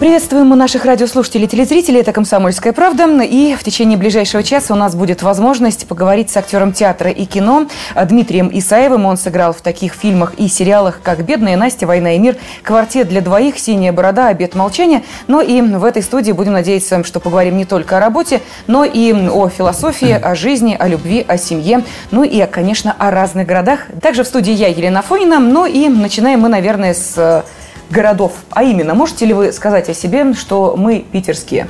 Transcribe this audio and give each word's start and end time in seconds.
Приветствуем 0.00 0.46
мы 0.46 0.56
наших 0.56 0.86
радиослушателей 0.86 1.44
и 1.44 1.48
телезрителей. 1.48 2.00
Это 2.00 2.14
«Комсомольская 2.14 2.72
правда». 2.72 3.20
И 3.20 3.54
в 3.54 3.62
течение 3.62 3.98
ближайшего 3.98 4.42
часа 4.42 4.72
у 4.72 4.76
нас 4.78 4.94
будет 4.94 5.20
возможность 5.22 5.86
поговорить 5.86 6.30
с 6.30 6.38
актером 6.38 6.72
театра 6.72 7.10
и 7.10 7.26
кино 7.26 7.66
Дмитрием 8.08 8.48
Исаевым. 8.50 9.04
Он 9.04 9.18
сыграл 9.18 9.52
в 9.52 9.60
таких 9.60 9.92
фильмах 9.92 10.32
и 10.38 10.48
сериалах, 10.48 11.00
как 11.02 11.22
«Бедная 11.22 11.58
Настя», 11.58 11.86
«Война 11.86 12.14
и 12.14 12.18
мир», 12.18 12.38
«Квартет 12.62 13.10
для 13.10 13.20
двоих», 13.20 13.58
«Синяя 13.58 13.92
борода», 13.92 14.28
«Обед 14.28 14.54
молчания». 14.54 15.02
Но 15.26 15.42
и 15.42 15.60
в 15.60 15.84
этой 15.84 16.02
студии 16.02 16.32
будем 16.32 16.54
надеяться, 16.54 17.04
что 17.04 17.20
поговорим 17.20 17.58
не 17.58 17.66
только 17.66 17.98
о 17.98 18.00
работе, 18.00 18.40
но 18.68 18.84
и 18.84 19.12
о 19.12 19.50
философии, 19.50 20.12
о 20.12 20.34
жизни, 20.34 20.74
о 20.80 20.88
любви, 20.88 21.22
о 21.28 21.36
семье, 21.36 21.84
ну 22.10 22.24
и, 22.24 22.46
конечно, 22.46 22.96
о 22.98 23.10
разных 23.10 23.46
городах. 23.46 23.80
Также 24.00 24.24
в 24.24 24.26
студии 24.26 24.54
я, 24.54 24.68
Елена 24.68 25.02
Фонина. 25.02 25.38
Ну 25.38 25.66
и 25.66 25.90
начинаем 25.90 26.40
мы, 26.40 26.48
наверное, 26.48 26.94
с 26.94 27.44
городов. 27.90 28.32
А 28.50 28.62
именно, 28.62 28.94
можете 28.94 29.26
ли 29.26 29.34
вы 29.34 29.52
сказать 29.52 29.88
о 29.88 29.94
себе, 29.94 30.32
что 30.34 30.74
мы 30.76 31.00
питерские? 31.00 31.68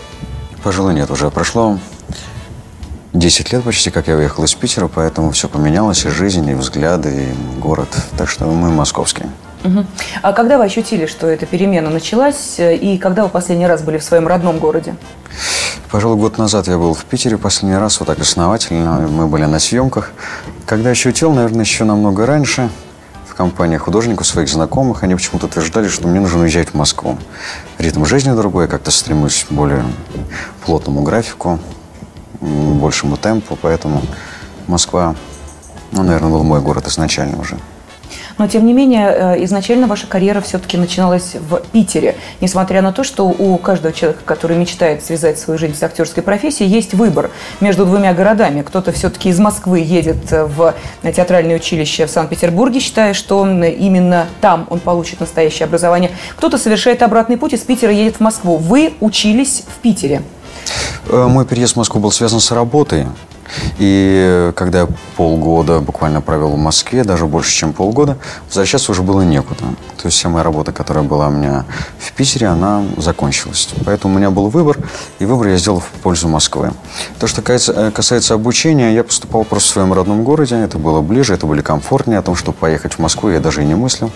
Пожалуй, 0.62 0.94
нет. 0.94 1.10
Уже 1.10 1.30
прошло 1.30 1.78
10 3.12 3.52
лет 3.52 3.64
почти, 3.64 3.90
как 3.90 4.08
я 4.08 4.16
уехал 4.16 4.44
из 4.44 4.54
Питера, 4.54 4.88
поэтому 4.88 5.30
все 5.30 5.48
поменялось, 5.48 6.04
и 6.04 6.08
жизнь, 6.10 6.48
и 6.48 6.54
взгляды, 6.54 7.10
и 7.10 7.60
город. 7.60 7.88
Так 8.16 8.28
что 8.28 8.44
мы 8.44 8.70
московские. 8.70 9.30
Угу. 9.64 9.84
А 10.22 10.32
когда 10.32 10.58
вы 10.58 10.64
ощутили, 10.64 11.06
что 11.06 11.26
эта 11.26 11.44
перемена 11.44 11.90
началась, 11.90 12.56
и 12.58 12.98
когда 12.98 13.24
вы 13.24 13.28
последний 13.28 13.66
раз 13.66 13.82
были 13.82 13.98
в 13.98 14.04
своем 14.04 14.26
родном 14.26 14.58
городе? 14.58 14.94
Пожалуй, 15.90 16.16
год 16.16 16.38
назад 16.38 16.68
я 16.68 16.78
был 16.78 16.94
в 16.94 17.04
Питере 17.04 17.36
последний 17.36 17.76
раз, 17.76 17.98
вот 17.98 18.06
так 18.06 18.20
основательно. 18.20 19.08
Мы 19.08 19.26
были 19.26 19.44
на 19.44 19.58
съемках. 19.58 20.12
Когда 20.64 20.90
ощутил, 20.90 21.32
наверное, 21.32 21.64
еще 21.64 21.84
намного 21.84 22.26
раньше– 22.26 22.70
компания 23.40 23.78
художников, 23.78 24.26
своих 24.26 24.50
знакомых, 24.50 25.02
они 25.02 25.14
почему-то 25.14 25.46
утверждали, 25.46 25.88
что 25.88 26.06
мне 26.06 26.20
нужно 26.20 26.42
уезжать 26.42 26.68
в 26.68 26.74
Москву. 26.74 27.16
Ритм 27.78 28.04
жизни 28.04 28.32
другой, 28.32 28.64
я 28.64 28.68
как-то 28.68 28.90
стремусь 28.90 29.46
к 29.48 29.50
более 29.50 29.82
плотному 30.66 31.02
графику, 31.02 31.58
большему 32.42 33.16
темпу, 33.16 33.56
поэтому 33.56 34.02
Москва, 34.66 35.14
ну, 35.90 36.02
наверное, 36.02 36.28
был 36.28 36.42
мой 36.42 36.60
город 36.60 36.86
изначально 36.88 37.40
уже. 37.40 37.56
Но, 38.40 38.48
тем 38.48 38.64
не 38.64 38.72
менее, 38.72 39.06
э, 39.10 39.44
изначально 39.44 39.86
ваша 39.86 40.06
карьера 40.06 40.40
все-таки 40.40 40.78
начиналась 40.78 41.34
в 41.34 41.60
Питере. 41.72 42.16
Несмотря 42.40 42.80
на 42.80 42.90
то, 42.90 43.04
что 43.04 43.24
у 43.24 43.58
каждого 43.58 43.92
человека, 43.92 44.22
который 44.24 44.56
мечтает 44.56 45.04
связать 45.04 45.38
свою 45.38 45.58
жизнь 45.58 45.74
с 45.74 45.82
актерской 45.82 46.22
профессией, 46.22 46.70
есть 46.70 46.94
выбор 46.94 47.30
между 47.60 47.84
двумя 47.84 48.14
городами. 48.14 48.62
Кто-то 48.62 48.92
все-таки 48.92 49.28
из 49.28 49.38
Москвы 49.38 49.80
едет 49.80 50.30
в 50.30 50.74
театральное 51.02 51.56
училище 51.56 52.06
в 52.06 52.10
Санкт-Петербурге, 52.10 52.80
считая, 52.80 53.12
что 53.12 53.44
именно 53.44 54.26
там 54.40 54.66
он 54.70 54.80
получит 54.80 55.20
настоящее 55.20 55.66
образование. 55.66 56.10
Кто-то 56.36 56.56
совершает 56.56 57.02
обратный 57.02 57.36
путь 57.36 57.52
из 57.52 57.60
Питера 57.60 57.92
едет 57.92 58.16
в 58.16 58.20
Москву. 58.20 58.56
Вы 58.56 58.94
учились 59.00 59.64
в 59.68 59.82
Питере. 59.82 60.22
Э, 61.10 61.26
мой 61.26 61.44
переезд 61.44 61.74
в 61.74 61.76
Москву 61.76 62.00
был 62.00 62.10
связан 62.10 62.40
с 62.40 62.50
работой. 62.52 63.04
И 63.78 64.52
когда 64.56 64.80
я 64.80 64.88
полгода 65.16 65.80
буквально 65.80 66.20
провел 66.20 66.50
в 66.50 66.58
Москве, 66.58 67.04
даже 67.04 67.26
больше, 67.26 67.52
чем 67.52 67.72
полгода, 67.72 68.18
возвращаться 68.48 68.92
уже 68.92 69.02
было 69.02 69.22
некуда. 69.22 69.64
То 69.96 70.06
есть 70.06 70.18
вся 70.18 70.28
моя 70.28 70.44
работа, 70.44 70.72
которая 70.72 71.04
была 71.04 71.28
у 71.28 71.30
меня 71.30 71.64
в 71.98 72.12
Питере, 72.12 72.46
она 72.46 72.84
закончилась. 72.96 73.68
Поэтому 73.84 74.14
у 74.14 74.18
меня 74.18 74.30
был 74.30 74.48
выбор, 74.48 74.78
и 75.18 75.24
выбор 75.24 75.48
я 75.48 75.58
сделал 75.58 75.80
в 75.80 76.00
пользу 76.02 76.28
Москвы. 76.28 76.72
То, 77.18 77.26
что 77.26 77.42
касается, 77.42 77.72
э, 77.72 77.90
касается 77.90 78.34
обучения, 78.34 78.94
я 78.94 79.04
поступал 79.04 79.44
просто 79.44 79.70
в 79.70 79.72
своем 79.72 79.92
родном 79.92 80.24
городе, 80.24 80.56
это 80.56 80.78
было 80.78 81.00
ближе, 81.00 81.34
это 81.34 81.46
были 81.46 81.60
комфортнее. 81.60 82.18
О 82.18 82.22
том, 82.22 82.34
чтобы 82.34 82.56
поехать 82.56 82.94
в 82.94 82.98
Москву, 82.98 83.30
я 83.30 83.40
даже 83.40 83.62
и 83.62 83.66
не 83.66 83.74
мыслил. 83.74 84.10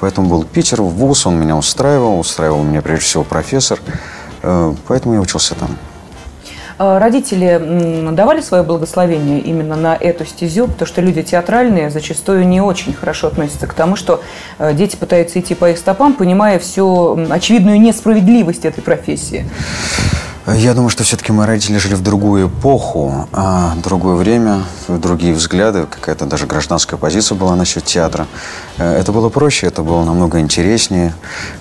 Поэтому 0.00 0.28
был 0.28 0.44
Питер, 0.44 0.82
ВУЗ, 0.82 1.26
он 1.26 1.40
меня 1.40 1.56
устраивал, 1.56 2.18
устраивал 2.18 2.62
меня 2.62 2.82
прежде 2.82 3.04
всего 3.04 3.24
профессор. 3.24 3.78
Э, 4.42 4.74
поэтому 4.86 5.14
я 5.14 5.20
учился 5.20 5.54
там. 5.54 5.76
А 6.78 7.00
родители 7.00 8.08
давали 8.12 8.40
свое 8.40 8.62
благословение 8.62 9.40
именно 9.40 9.74
на 9.74 9.96
эту 9.96 10.24
стезю, 10.24 10.68
потому 10.68 10.86
что 10.86 11.00
люди 11.00 11.22
театральные 11.22 11.90
зачастую 11.90 12.46
не 12.46 12.60
очень 12.60 12.94
хорошо 12.94 13.26
относятся 13.26 13.66
к 13.66 13.74
тому, 13.74 13.96
что 13.96 14.22
э, 14.58 14.72
дети 14.74 14.94
пытаются 14.94 15.40
идти 15.40 15.56
по 15.56 15.70
их 15.70 15.78
стопам, 15.78 16.14
понимая 16.14 16.60
всю 16.60 17.18
очевидную 17.30 17.80
несправедливость 17.80 18.64
этой 18.64 18.80
профессии. 18.80 19.44
Я 20.46 20.72
думаю, 20.72 20.88
что 20.88 21.02
все-таки 21.02 21.32
мои 21.32 21.46
родители 21.46 21.76
жили 21.78 21.94
в 21.94 22.02
другую 22.02 22.48
эпоху, 22.48 23.28
а 23.32 23.74
другое 23.82 24.14
время, 24.14 24.62
другие 24.86 25.34
взгляды, 25.34 25.84
какая-то 25.90 26.24
даже 26.26 26.46
гражданская 26.46 26.98
позиция 26.98 27.36
была 27.36 27.56
насчет 27.56 27.84
театра. 27.84 28.28
Э, 28.78 29.00
это 29.00 29.10
было 29.10 29.30
проще, 29.30 29.66
это 29.66 29.82
было 29.82 30.04
намного 30.04 30.38
интереснее. 30.38 31.12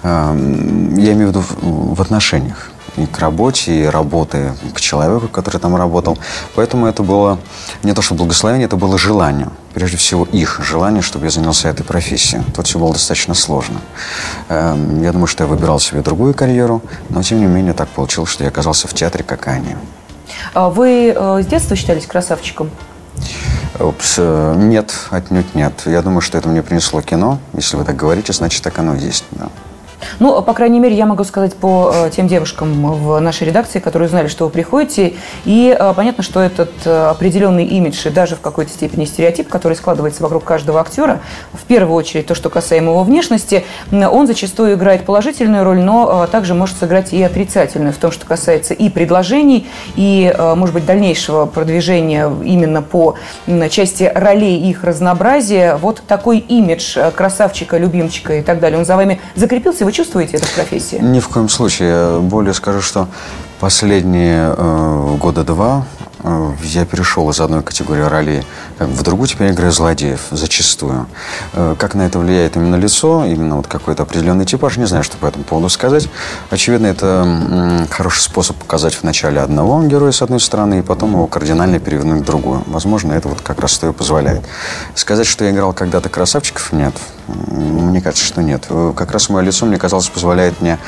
Я 0.04 0.32
имею 0.34 1.28
в 1.28 1.30
виду 1.32 1.44
в 1.62 2.02
отношениях 2.04 2.72
и 2.98 3.06
к 3.06 3.20
работе, 3.20 3.72
и 3.72 3.86
работы 3.86 4.54
к 4.74 4.82
человеку, 4.82 5.28
который 5.28 5.60
там 5.60 5.76
работал. 5.76 6.18
Поэтому 6.56 6.88
это 6.88 7.04
было 7.04 7.40
не 7.84 7.94
то, 7.94 8.02
что 8.02 8.16
благословение, 8.16 8.66
это 8.66 8.76
было 8.76 8.98
желание. 8.98 9.50
Прежде 9.74 9.98
всего 9.98 10.26
их 10.26 10.60
желание, 10.64 11.02
чтобы 11.02 11.26
я 11.26 11.32
занялся 11.32 11.70
этой 11.70 11.84
профессией. 11.84 12.44
Тут 12.56 12.68
все 12.68 12.80
было 12.80 12.94
достаточно 12.94 13.36
сложно. 13.36 13.80
Эм, 14.50 15.02
я 15.04 15.12
думаю, 15.12 15.28
что 15.28 15.44
я 15.44 15.48
выбирал 15.48 15.80
себе 15.80 16.02
другую 16.02 16.34
карьеру, 16.34 16.82
но 17.10 17.22
тем 17.22 17.40
не 17.40 17.46
менее 17.46 17.74
так 17.74 17.88
получилось, 17.90 18.32
что 18.32 18.44
я 18.44 18.50
оказался 18.50 18.88
в 18.88 18.94
театре, 18.94 19.24
как 19.24 19.48
они. 19.48 19.76
А 20.54 20.70
вы 20.70 21.14
э, 21.16 21.42
с 21.44 21.46
детства 21.46 21.76
считались 21.76 22.08
красавчиком? 22.08 22.72
Упс, 23.80 24.16
э, 24.18 24.56
нет, 24.58 24.94
отнюдь 25.12 25.54
нет. 25.54 25.74
Я 25.86 26.02
думаю, 26.02 26.22
что 26.22 26.38
это 26.38 26.50
мне 26.50 26.64
принесло 26.64 27.02
кино. 27.02 27.38
Если 27.54 27.78
вы 27.78 27.84
так 27.84 27.96
говорите, 27.96 28.34
значит, 28.34 28.64
так 28.64 28.80
оно 28.80 28.96
и 28.96 29.00
есть. 29.00 29.26
Да. 29.32 29.50
Ну, 30.20 30.42
по 30.42 30.54
крайней 30.54 30.80
мере, 30.80 30.96
я 30.96 31.06
могу 31.06 31.24
сказать 31.24 31.56
по 31.56 31.92
э, 31.94 32.10
тем 32.12 32.28
девушкам 32.28 32.94
в 32.94 33.20
нашей 33.20 33.48
редакции, 33.48 33.80
которые 33.80 34.10
знали, 34.10 34.28
что 34.28 34.46
вы 34.46 34.52
приходите. 34.52 35.14
И 35.46 35.76
э, 35.78 35.94
понятно, 35.96 36.24
что 36.24 36.40
этот 36.40 36.72
э, 36.86 37.08
определенный 37.10 37.66
имидж 37.66 38.08
и 38.08 38.10
даже 38.10 38.36
в 38.36 38.42
какой-то 38.42 38.72
степени 38.72 39.06
стереотип, 39.06 39.48
который 39.48 39.74
складывается 39.74 40.24
вокруг 40.24 40.44
каждого 40.44 40.80
актера, 40.80 41.20
в 41.54 41.64
первую 41.66 41.96
очередь 41.96 42.28
то, 42.28 42.36
что 42.36 42.50
касаемо 42.50 42.92
его 42.92 43.04
внешности, 43.04 43.64
он 43.92 44.28
зачастую 44.28 44.76
играет 44.76 45.06
положительную 45.06 45.64
роль, 45.64 45.80
но 45.80 46.28
также 46.28 46.54
может 46.54 46.78
сыграть 46.78 47.14
и 47.14 47.22
отрицательную 47.22 47.94
в 47.94 47.98
том, 47.98 48.12
что 48.12 48.26
касается 48.26 48.74
и 48.74 48.90
предложений, 48.90 49.68
и, 49.96 50.34
может 50.56 50.74
быть, 50.74 50.86
дальнейшего 50.86 51.46
продвижения 51.46 52.32
именно 52.44 52.82
по 52.82 53.16
части 53.70 54.12
ролей 54.14 54.70
их 54.70 54.84
разнообразия. 54.84 55.76
Вот 55.78 56.02
такой 56.08 56.40
имидж 56.40 56.98
красавчика, 57.16 57.78
любимчика 57.78 58.36
и 58.36 58.42
так 58.42 58.60
далее, 58.60 58.80
он 58.80 58.86
за 58.86 58.96
вами 58.96 59.20
закрепился, 59.36 59.86
вы 59.88 59.94
чувствуете 59.94 60.36
это 60.36 60.46
в 60.46 60.54
профессии? 60.54 60.98
Ни 60.98 61.22
в 61.22 61.30
коем 61.30 61.48
случае. 61.48 61.90
Я 61.90 62.20
более 62.20 62.54
скажу, 62.54 62.82
что 62.82 63.08
последние 63.62 64.54
э, 64.58 65.16
года 65.18 65.46
два 65.46 65.86
Э, 66.28 66.52
я 66.64 66.86
перешел 66.86 67.30
из 67.30 67.40
одной 67.40 67.64
категории 67.64 68.02
ролей 68.02 68.44
в 68.80 69.04
другую, 69.04 69.28
теперь 69.28 69.52
играю 69.52 69.72
злодеев, 69.72 70.28
зачастую. 70.32 71.08
Э, 71.54 71.76
как 71.78 71.96
на 71.96 72.04
это 72.04 72.20
влияет 72.20 72.56
именно 72.56 72.76
лицо, 72.76 73.26
именно 73.26 73.58
вот 73.58 73.68
какой-то 73.68 74.04
определенный 74.04 74.46
типаж, 74.46 74.78
не 74.78 74.86
знаю, 74.86 75.04
что 75.04 75.18
по 75.18 75.28
этому 75.28 75.44
поводу 75.44 75.70
сказать. 75.70 76.10
Очевидно, 76.50 76.88
это 76.88 77.88
хороший 77.90 78.22
способ 78.22 78.58
показать 78.58 78.98
вначале 79.02 79.40
одного 79.40 79.82
героя 79.84 80.12
с 80.12 80.22
одной 80.22 80.40
стороны, 80.40 80.80
и 80.80 80.82
потом 80.82 81.12
его 81.12 81.28
кардинально 81.28 81.80
перевернуть 81.80 82.24
в 82.24 82.26
другую. 82.26 82.64
Возможно, 82.68 83.14
это 83.14 83.28
вот 83.28 83.42
как 83.42 83.60
раз 83.60 83.72
что 83.72 83.88
и 83.88 83.94
позволяет. 83.94 84.44
Сказать, 84.96 85.28
что 85.28 85.46
я 85.46 85.52
играл 85.52 85.74
когда-то 85.74 86.10
красавчиков, 86.10 86.74
нет. 86.74 86.94
Мне 87.28 88.02
кажется, 88.02 88.26
что 88.26 88.42
нет. 88.42 88.68
Как 88.96 89.12
раз 89.12 89.30
мое 89.30 89.44
лицо, 89.44 89.66
мне 89.66 89.78
казалось, 89.78 90.08
позволяет 90.10 90.62
мне 90.62 90.80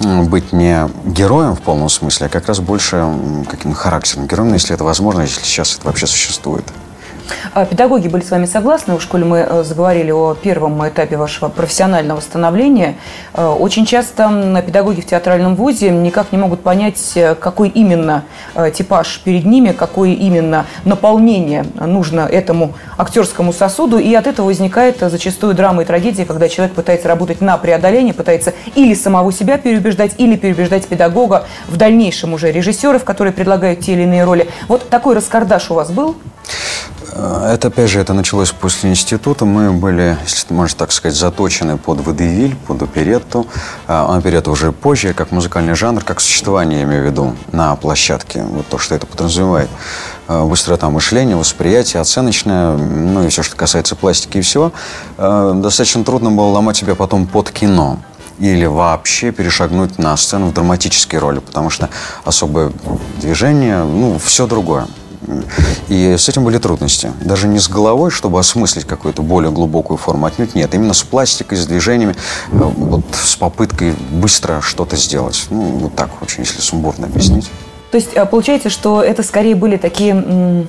быть 0.00 0.52
не 0.52 0.88
героем 1.04 1.54
в 1.54 1.60
полном 1.60 1.88
смысле, 1.88 2.26
а 2.26 2.28
как 2.28 2.46
раз 2.48 2.60
больше 2.60 3.04
каким-то 3.48 3.76
характерным 3.76 4.26
героем, 4.26 4.52
если 4.54 4.74
это 4.74 4.84
возможно, 4.84 5.22
если 5.22 5.40
сейчас 5.42 5.76
это 5.76 5.86
вообще 5.86 6.06
существует. 6.06 6.64
А 7.52 7.64
педагоги 7.64 8.08
были 8.08 8.22
с 8.22 8.30
вами 8.30 8.46
согласны, 8.46 8.94
уж 8.94 9.06
коли 9.06 9.24
мы 9.24 9.38
э, 9.38 9.62
заговорили 9.64 10.10
о 10.10 10.34
первом 10.34 10.86
этапе 10.86 11.16
вашего 11.16 11.48
профессионального 11.48 12.20
становления. 12.20 12.96
Э, 13.32 13.46
очень 13.46 13.86
часто 13.86 14.62
педагоги 14.66 15.00
в 15.00 15.06
театральном 15.06 15.54
вузе 15.54 15.90
никак 15.90 16.32
не 16.32 16.38
могут 16.38 16.62
понять, 16.62 17.12
э, 17.14 17.34
какой 17.34 17.68
именно 17.68 18.24
типаж 18.74 19.20
перед 19.24 19.44
ними, 19.44 19.72
какое 19.72 20.10
именно 20.10 20.66
наполнение 20.84 21.64
нужно 21.80 22.20
этому 22.20 22.74
актерскому 22.98 23.52
сосуду. 23.52 23.98
И 23.98 24.12
от 24.14 24.26
этого 24.26 24.46
возникает 24.46 24.98
зачастую 25.00 25.54
драма 25.54 25.82
и 25.82 25.84
трагедия, 25.84 26.24
когда 26.24 26.48
человек 26.48 26.74
пытается 26.74 27.08
работать 27.08 27.40
на 27.40 27.56
преодоление, 27.58 28.14
пытается 28.14 28.54
или 28.74 28.94
самого 28.94 29.32
себя 29.32 29.58
переубеждать, 29.58 30.12
или 30.18 30.36
переубеждать 30.36 30.86
педагога, 30.86 31.46
в 31.68 31.76
дальнейшем 31.76 32.32
уже 32.34 32.52
режиссеров, 32.52 33.04
которые 33.04 33.32
предлагают 33.32 33.80
те 33.80 33.92
или 33.92 34.02
иные 34.02 34.24
роли. 34.24 34.48
Вот 34.68 34.88
такой 34.88 35.14
раскардаш 35.14 35.70
у 35.70 35.74
вас 35.74 35.90
был? 35.90 36.16
Э, 37.12 37.50
это, 37.54 37.68
опять 37.68 37.90
же, 37.90 38.00
это 38.00 38.12
началось 38.12 38.50
после 38.50 38.90
института. 38.90 39.44
Мы 39.44 39.72
были, 39.72 40.16
можно 40.50 40.78
так 40.78 40.92
сказать, 40.92 41.16
заточены 41.16 41.76
под 41.76 42.00
водевиль, 42.00 42.56
под 42.66 42.82
оперетту. 42.82 43.46
А 43.86 44.16
оперетта 44.16 44.50
уже 44.50 44.72
позже, 44.72 45.14
как 45.14 45.30
музыкальный 45.30 45.74
жанр, 45.74 46.02
как 46.02 46.20
существование, 46.20 46.80
я 46.80 46.84
имею 46.84 47.02
в 47.02 47.06
виду, 47.06 47.36
на 47.52 47.76
площадке. 47.76 48.42
Вот 48.42 48.66
то, 48.68 48.78
что 48.78 48.94
это 48.94 49.06
подразумевает. 49.06 49.70
Э, 50.26 50.44
быстрота 50.44 50.88
мышления, 50.90 51.36
восприятие, 51.36 52.00
оценочное, 52.00 52.76
ну 52.76 53.24
и 53.24 53.28
все, 53.28 53.42
что 53.42 53.56
касается 53.56 53.94
пластики 53.94 54.38
и 54.38 54.40
всего. 54.40 54.72
Э, 55.18 55.52
достаточно 55.54 56.04
трудно 56.04 56.30
было 56.30 56.46
ломать 56.46 56.76
себя 56.76 56.94
потом 56.94 57.26
под 57.26 57.50
кино 57.50 57.98
или 58.38 58.64
вообще 58.64 59.30
перешагнуть 59.30 59.98
на 59.98 60.16
сцену 60.16 60.48
в 60.48 60.54
драматические 60.54 61.20
роли, 61.20 61.38
потому 61.38 61.70
что 61.70 61.88
особое 62.24 62.72
движение, 63.20 63.84
ну, 63.84 64.18
все 64.18 64.46
другое. 64.46 64.86
И 65.88 66.16
с 66.16 66.28
этим 66.28 66.44
были 66.44 66.58
трудности. 66.58 67.12
Даже 67.20 67.46
не 67.46 67.58
с 67.58 67.68
головой, 67.68 68.10
чтобы 68.10 68.38
осмыслить 68.38 68.84
какую-то 68.84 69.22
более 69.22 69.50
глубокую 69.50 69.96
форму, 69.96 70.26
отнюдь 70.26 70.54
нет. 70.54 70.74
Именно 70.74 70.94
с 70.94 71.02
пластикой, 71.02 71.58
с 71.58 71.66
движениями, 71.66 72.14
э, 72.52 72.56
вот 72.56 73.04
с 73.12 73.36
попыткой 73.36 73.94
быстро 74.10 74.60
что-то 74.60 74.96
сделать. 74.96 75.46
Ну, 75.50 75.60
вот 75.60 75.94
так 75.94 76.22
очень, 76.22 76.42
если 76.42 76.60
сумбурно 76.60 77.06
объяснить. 77.06 77.50
То 77.94 77.98
есть 77.98 78.10
э, 78.14 78.26
получается, 78.26 78.70
что 78.70 79.04
это 79.04 79.22
скорее 79.22 79.54
были 79.54 79.76
такие 79.76 80.66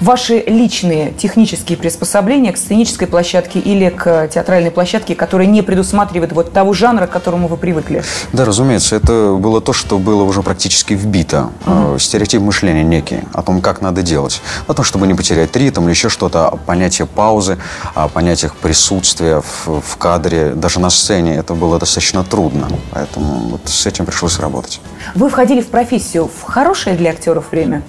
ваши 0.00 0.44
личные 0.46 1.12
технические 1.12 1.78
приспособления 1.78 2.52
к 2.52 2.58
сценической 2.58 3.08
площадке 3.08 3.58
или 3.58 3.88
к 3.88 4.28
театральной 4.28 4.70
площадке, 4.70 5.14
которые 5.14 5.46
не 5.46 5.62
предусматривают 5.62 6.32
вот 6.32 6.52
того 6.52 6.74
жанра, 6.74 7.06
к 7.06 7.10
которому 7.10 7.48
вы 7.48 7.56
привыкли? 7.56 8.02
Да, 8.34 8.44
разумеется. 8.44 8.96
Это 8.96 9.36
было 9.38 9.60
то, 9.60 9.72
что 9.72 9.98
было 9.98 10.22
уже 10.24 10.42
практически 10.42 10.94
вбито. 10.94 11.48
Uh-huh. 11.64 11.98
Стереотип 11.98 12.42
мышления 12.42 12.82
некий 12.82 13.20
о 13.32 13.42
том, 13.42 13.60
как 13.62 13.80
надо 13.80 14.02
делать. 14.02 14.42
О 14.66 14.74
том, 14.74 14.84
чтобы 14.84 15.06
не 15.06 15.14
потерять 15.14 15.56
ритм 15.56 15.84
или 15.84 15.90
еще 15.90 16.08
что-то. 16.08 16.58
Понятие 16.66 17.06
паузы, 17.06 17.58
о 17.94 18.08
понятиях 18.08 18.54
присутствия 18.54 19.40
в, 19.40 19.80
в 19.80 19.96
кадре, 19.96 20.52
даже 20.54 20.80
на 20.80 20.90
сцене. 20.90 21.36
Это 21.36 21.54
было 21.54 21.78
достаточно 21.78 22.22
трудно. 22.22 22.68
Поэтому 22.92 23.48
вот 23.48 23.62
с 23.64 23.86
этим 23.86 24.04
пришлось 24.04 24.38
работать. 24.38 24.80
Вы 25.14 25.30
входили 25.30 25.60
в 25.60 25.68
профессию 25.68 26.28
в 26.28 26.44
хорошее 26.66 26.96
для 26.96 27.10
актеров 27.10 27.52
время? 27.52 27.82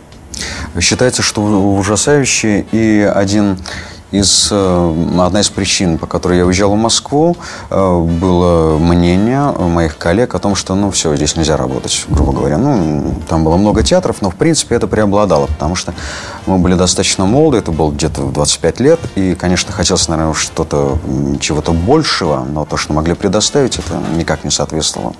Считается, 0.79 1.23
что 1.23 1.41
ужасающее. 1.41 2.63
И 2.71 3.11
один 3.11 3.57
из, 4.11 4.49
э, 4.51 5.07
одна 5.19 5.39
из 5.39 5.49
причин, 5.49 5.97
по 5.97 6.05
которой 6.05 6.37
я 6.37 6.45
уезжал 6.45 6.71
в 6.71 6.77
Москву, 6.77 7.35
э, 7.71 7.99
было 7.99 8.77
мнение 8.77 9.51
моих 9.51 9.97
коллег 9.97 10.35
о 10.35 10.39
том, 10.39 10.53
что, 10.53 10.75
ну, 10.75 10.91
все, 10.91 11.15
здесь 11.15 11.35
нельзя 11.35 11.57
работать, 11.57 12.05
грубо 12.07 12.33
говоря. 12.33 12.59
Ну, 12.59 13.15
там 13.27 13.43
было 13.43 13.57
много 13.57 13.81
театров, 13.81 14.17
но, 14.21 14.29
в 14.29 14.35
принципе, 14.35 14.75
это 14.75 14.85
преобладало, 14.85 15.47
потому 15.47 15.73
что 15.73 15.95
мы 16.45 16.59
были 16.59 16.75
достаточно 16.75 17.25
молоды, 17.25 17.57
это 17.57 17.71
было 17.71 17.91
где-то 17.91 18.21
в 18.21 18.31
25 18.31 18.79
лет, 18.79 18.99
и, 19.15 19.33
конечно, 19.33 19.73
хотелось, 19.73 20.07
наверное, 20.07 20.35
что-то, 20.35 20.99
чего-то 21.41 21.71
большего, 21.71 22.45
но 22.47 22.63
то, 22.63 22.77
что 22.77 22.93
могли 22.93 23.15
предоставить, 23.15 23.79
это 23.79 23.99
никак 24.15 24.43
не 24.43 24.51
соответствовало 24.51 25.13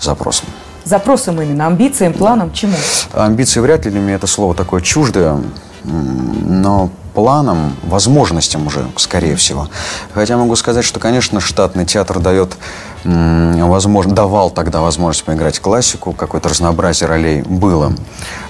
запросам. 0.00 0.46
Запросам 0.84 1.40
именно, 1.40 1.66
амбициям, 1.66 2.12
планам, 2.12 2.52
чему? 2.52 2.76
Амбиции 3.12 3.60
вряд 3.60 3.84
ли 3.84 3.90
для 3.90 4.00
меня 4.00 4.14
это 4.14 4.26
слово 4.26 4.54
такое 4.54 4.80
чуждое, 4.80 5.40
но 5.84 6.90
планам, 7.14 7.76
возможностям 7.84 8.66
уже, 8.66 8.84
скорее 8.96 9.36
всего. 9.36 9.68
Хотя 10.12 10.36
могу 10.36 10.56
сказать, 10.56 10.84
что, 10.84 10.98
конечно, 10.98 11.40
штатный 11.40 11.86
театр 11.86 12.18
дает, 12.18 12.56
возможно, 13.04 14.14
давал 14.14 14.50
тогда 14.50 14.80
возможность 14.80 15.24
поиграть 15.24 15.60
классику, 15.60 16.12
какое-то 16.12 16.48
разнообразие 16.48 17.08
ролей 17.08 17.42
было. 17.42 17.92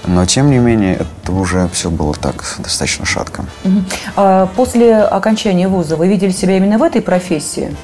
Но, 0.07 0.25
тем 0.25 0.49
не 0.49 0.57
менее, 0.57 0.95
это 0.95 1.31
уже 1.31 1.69
все 1.73 1.91
было 1.91 2.15
так, 2.15 2.43
достаточно 2.57 3.05
шатко. 3.05 3.45
А 4.15 4.47
после 4.55 4.97
окончания 4.97 5.67
вуза 5.67 5.95
вы 5.95 6.07
видели 6.07 6.31
себя 6.31 6.57
именно 6.57 6.79
в 6.79 6.83
этой 6.83 7.01
профессии? 7.01 7.75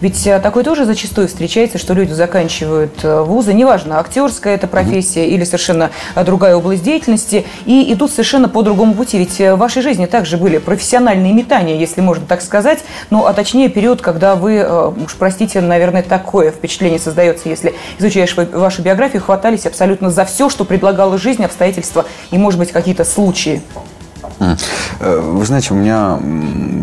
Ведь 0.00 0.26
э, 0.26 0.38
такое 0.38 0.64
тоже 0.64 0.84
зачастую 0.84 1.28
встречается, 1.28 1.78
что 1.78 1.94
люди 1.94 2.12
заканчивают 2.12 2.92
э, 3.02 3.22
вузы, 3.22 3.52
неважно, 3.52 3.98
актерская 3.98 4.54
это 4.54 4.66
профессия 4.66 5.24
mm-hmm. 5.24 5.30
или 5.30 5.44
совершенно 5.44 5.90
э, 6.14 6.24
другая 6.24 6.56
область 6.56 6.84
деятельности, 6.84 7.46
и 7.66 7.92
идут 7.92 8.12
совершенно 8.12 8.48
по 8.48 8.62
другому 8.62 8.94
пути. 8.94 9.18
Ведь 9.18 9.38
в 9.38 9.56
вашей 9.56 9.82
жизни 9.82 10.06
также 10.06 10.36
были 10.36 10.58
профессиональные 10.58 11.32
метания, 11.32 11.76
если 11.76 12.00
можно 12.00 12.26
так 12.26 12.42
сказать, 12.42 12.84
ну, 13.10 13.26
а 13.26 13.32
точнее 13.32 13.68
период, 13.68 14.00
когда 14.00 14.36
вы, 14.36 14.64
уж 15.04 15.14
простите, 15.16 15.60
наверное, 15.60 16.02
такое 16.02 16.50
впечатление 16.50 16.98
создается, 16.98 17.48
если 17.48 17.74
изучаешь 17.98 18.36
вашу 18.36 18.82
биографию, 18.82 19.22
хватались 19.22 19.66
абсолютно 19.66 20.10
за 20.10 20.24
все, 20.24 20.48
что 20.48 20.64
предлагала 20.64 21.18
жизнь, 21.18 21.44
обстоятельства 21.44 22.04
и, 22.30 22.38
может 22.38 22.58
быть, 22.60 22.72
какие-то 22.72 23.04
случаи. 23.04 23.62
Вы 25.00 25.44
знаете, 25.44 25.74
у 25.74 25.76
меня 25.76 26.18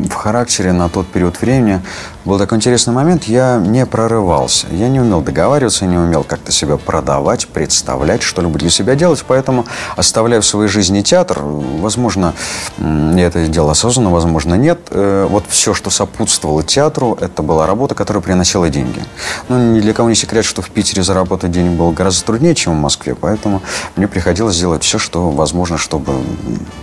в 0.10 0.14
характере 0.14 0.74
на 0.74 0.90
тот 0.90 1.08
период 1.08 1.42
времени 1.42 1.82
был 2.26 2.40
такой 2.40 2.58
интересный 2.58 2.92
момент, 2.92 3.26
я 3.26 3.58
не 3.58 3.86
прорывался. 3.86 4.66
Я 4.72 4.90
не 4.90 5.00
умел 5.00 5.22
договариваться, 5.22 5.86
не 5.86 5.98
умел 5.98 6.24
как-то 6.24 6.52
себя 6.52 6.78
продавать, 6.78 7.48
представлять, 7.48 8.24
что-либо 8.24 8.58
для 8.58 8.72
себя 8.72 8.96
делать. 8.96 9.24
Поэтому, 9.28 9.66
оставляя 9.96 10.42
в 10.42 10.46
своей 10.46 10.68
жизни 10.68 11.02
театр, 11.02 11.42
возможно, 11.44 12.34
я 12.80 13.28
это 13.28 13.46
делал 13.46 13.70
осознанно, 13.70 14.10
возможно, 14.10 14.56
нет. 14.56 14.80
Э, 14.90 15.28
вот 15.30 15.46
все, 15.50 15.76
что 15.76 15.92
сопутствовало 15.92 16.64
театру, 16.64 17.16
это 17.22 17.44
была 17.44 17.68
работа, 17.68 17.94
которая 17.94 18.24
приносила 18.24 18.70
деньги. 18.70 19.04
Ну, 19.48 19.74
ни 19.74 19.80
для 19.80 19.94
кого 19.94 20.10
не 20.10 20.16
секрет, 20.16 20.46
что 20.46 20.64
в 20.64 20.72
Питере 20.72 21.04
заработать 21.04 21.52
денег 21.52 21.78
было 21.78 21.92
гораздо 21.92 22.26
труднее, 22.26 22.56
чем 22.56 22.74
в 22.74 22.82
Москве. 22.82 23.14
Поэтому 23.14 23.62
мне 23.96 24.08
приходилось 24.08 24.58
делать 24.58 24.84
все, 24.84 24.98
что 24.98 25.30
возможно, 25.30 25.78
чтобы, 25.78 26.14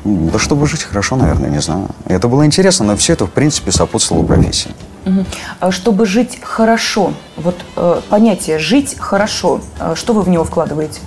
да, 0.04 0.38
чтобы 0.52 0.66
жить 0.66 0.82
хорошо, 0.82 1.16
наверное, 1.16 1.49
не 1.49 1.62
знаю. 1.62 1.88
Это 2.04 2.28
было 2.28 2.44
интересно, 2.44 2.84
но 2.84 2.94
все 2.94 3.14
это, 3.14 3.25
в 3.25 3.31
принципе, 3.31 3.72
сопутствовало 3.72 4.22
профессии. 4.22 4.70
Угу. 5.06 5.72
Чтобы 5.72 6.04
жить 6.04 6.40
хорошо, 6.43 7.14
вот 7.38 7.56
э, 7.75 8.00
понятие 8.10 8.58
«жить 8.58 8.96
хорошо», 8.99 9.62
э, 9.81 9.94
что 9.96 10.12
вы 10.12 10.20
в 10.20 10.28
него 10.28 10.44
вкладываете? 10.44 11.00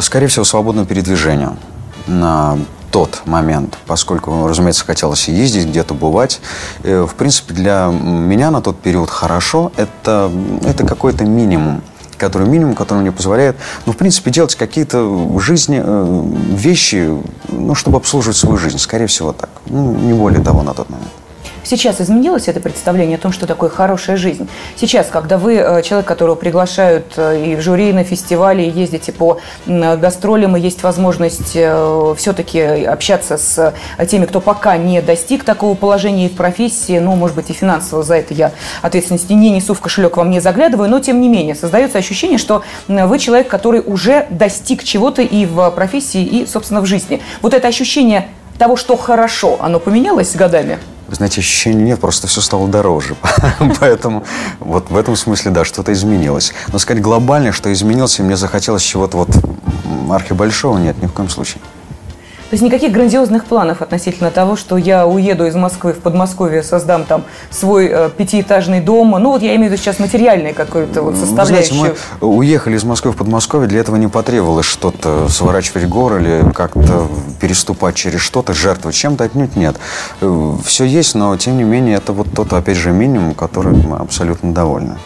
Скорее 0.00 0.26
всего, 0.26 0.44
свободное 0.44 0.84
передвижение 0.84 1.56
на 2.06 2.58
тот 2.90 3.22
момент, 3.24 3.78
поскольку, 3.86 4.46
разумеется, 4.46 4.84
хотелось 4.84 5.26
ездить, 5.28 5.68
где-то 5.68 5.94
бывать. 5.94 6.42
Э, 6.82 7.06
в 7.10 7.14
принципе, 7.14 7.54
для 7.54 7.86
меня 7.90 8.50
на 8.50 8.60
тот 8.60 8.78
период 8.78 9.08
хорошо– 9.08 9.72
это, 9.78 10.30
это 10.66 10.86
какой-то 10.86 11.24
минимум 11.24 11.80
который 12.18 12.48
минимум, 12.48 12.74
который 12.74 13.00
мне 13.00 13.12
позволяет, 13.12 13.56
ну, 13.86 13.92
в 13.92 13.96
принципе, 13.96 14.30
делать 14.30 14.54
какие-то 14.54 15.04
в 15.04 15.40
жизни 15.40 15.80
э, 15.82 16.22
вещи, 16.54 17.10
ну, 17.48 17.74
чтобы 17.74 17.98
обслуживать 17.98 18.36
свою 18.36 18.56
жизнь. 18.56 18.78
Скорее 18.78 19.06
всего, 19.06 19.32
так. 19.32 19.50
Ну, 19.66 19.94
не 19.94 20.12
более 20.12 20.42
того 20.42 20.62
на 20.62 20.74
тот 20.74 20.90
момент. 20.90 21.10
Сейчас 21.66 22.00
изменилось 22.00 22.46
это 22.46 22.60
представление 22.60 23.18
о 23.18 23.20
том, 23.20 23.32
что 23.32 23.44
такое 23.44 23.70
хорошая 23.70 24.16
жизнь? 24.16 24.48
Сейчас, 24.76 25.08
когда 25.08 25.36
вы 25.36 25.56
э, 25.56 25.82
человек, 25.82 26.06
которого 26.06 26.36
приглашают 26.36 27.14
э, 27.16 27.44
и 27.44 27.56
в 27.56 27.60
жюри, 27.60 27.90
и 27.90 27.92
на 27.92 28.04
фестивали, 28.04 28.62
и 28.62 28.70
ездите 28.70 29.10
по 29.10 29.40
гастролям, 29.66 30.56
и 30.56 30.60
есть 30.60 30.84
возможность 30.84 31.56
э, 31.56 32.14
все-таки 32.16 32.60
общаться 32.60 33.36
с 33.36 33.74
теми, 34.08 34.26
кто 34.26 34.40
пока 34.40 34.76
не 34.76 35.02
достиг 35.02 35.42
такого 35.42 35.74
положения 35.74 36.26
и 36.26 36.28
в 36.28 36.36
профессии, 36.36 37.00
ну, 37.00 37.16
может 37.16 37.34
быть, 37.34 37.50
и 37.50 37.52
финансово 37.52 38.04
за 38.04 38.14
это 38.14 38.32
я 38.32 38.52
ответственности 38.82 39.32
не 39.32 39.50
несу, 39.50 39.74
в 39.74 39.80
кошелек 39.80 40.18
вам 40.18 40.30
не 40.30 40.38
заглядываю, 40.38 40.88
но, 40.88 41.00
тем 41.00 41.20
не 41.20 41.28
менее, 41.28 41.56
создается 41.56 41.98
ощущение, 41.98 42.38
что 42.38 42.62
вы 42.86 43.18
человек, 43.18 43.48
который 43.48 43.82
уже 43.84 44.28
достиг 44.30 44.84
чего-то 44.84 45.20
и 45.20 45.46
в 45.46 45.68
профессии, 45.72 46.22
и, 46.22 46.46
собственно, 46.46 46.80
в 46.80 46.86
жизни. 46.86 47.20
Вот 47.42 47.54
это 47.54 47.66
ощущение 47.66 48.28
того, 48.56 48.76
что 48.76 48.96
хорошо, 48.96 49.56
оно 49.60 49.80
поменялось 49.80 50.30
с 50.30 50.36
годами? 50.36 50.78
Вы 51.08 51.14
знаете, 51.14 51.40
ощущения 51.40 51.84
нет, 51.84 52.00
просто 52.00 52.26
все 52.26 52.40
стало 52.40 52.66
дороже. 52.66 53.16
Поэтому 53.80 54.24
вот 54.58 54.90
в 54.90 54.96
этом 54.96 55.14
смысле, 55.14 55.52
да, 55.52 55.64
что-то 55.64 55.92
изменилось. 55.92 56.52
Но 56.72 56.78
сказать 56.78 57.02
глобально, 57.02 57.52
что 57.52 57.72
изменилось, 57.72 58.18
и 58.18 58.22
мне 58.22 58.36
захотелось 58.36 58.82
чего-то 58.82 59.18
вот 59.18 59.28
архибольшого, 60.10 60.78
нет, 60.78 61.00
ни 61.00 61.06
в 61.06 61.12
коем 61.12 61.28
случае. 61.28 61.60
То 62.48 62.54
есть 62.54 62.62
никаких 62.62 62.92
грандиозных 62.92 63.44
планов 63.44 63.82
относительно 63.82 64.30
того, 64.30 64.54
что 64.54 64.76
я 64.76 65.04
уеду 65.04 65.46
из 65.46 65.56
Москвы 65.56 65.92
в 65.92 65.98
Подмосковье, 65.98 66.62
создам 66.62 67.04
там 67.04 67.24
свой 67.50 67.88
э, 67.90 68.08
пятиэтажный 68.16 68.80
дом. 68.80 69.10
Ну 69.10 69.32
вот 69.32 69.42
я 69.42 69.56
имею 69.56 69.68
в 69.68 69.72
виду 69.72 69.82
сейчас 69.82 69.98
материальное 69.98 70.52
какое-то 70.52 71.02
вот 71.02 71.16
составляющую. 71.16 71.74
Вы 71.74 71.78
знаете, 71.80 72.00
мы 72.20 72.28
уехали 72.28 72.76
из 72.76 72.84
Москвы 72.84 73.10
в 73.10 73.16
Подмосковье, 73.16 73.68
для 73.68 73.80
этого 73.80 73.96
не 73.96 74.06
потребовалось 74.06 74.66
что-то 74.66 75.28
сворачивать 75.28 75.88
горы 75.88 76.22
или 76.22 76.52
как-то 76.52 77.08
переступать 77.40 77.96
через 77.96 78.20
что-то, 78.20 78.54
жертвовать 78.54 78.94
чем-то, 78.94 79.24
отнюдь 79.24 79.56
нет. 79.56 79.76
Э, 80.20 80.54
Все 80.64 80.84
есть, 80.84 81.16
но 81.16 81.36
тем 81.36 81.56
не 81.56 81.64
менее 81.64 81.96
это 81.96 82.12
вот 82.12 82.28
тот, 82.32 82.52
опять 82.52 82.76
же, 82.76 82.92
минимум, 82.92 83.34
который 83.34 83.72
мы 83.72 83.96
абсолютно 83.96 84.52
довольны. 84.52 84.96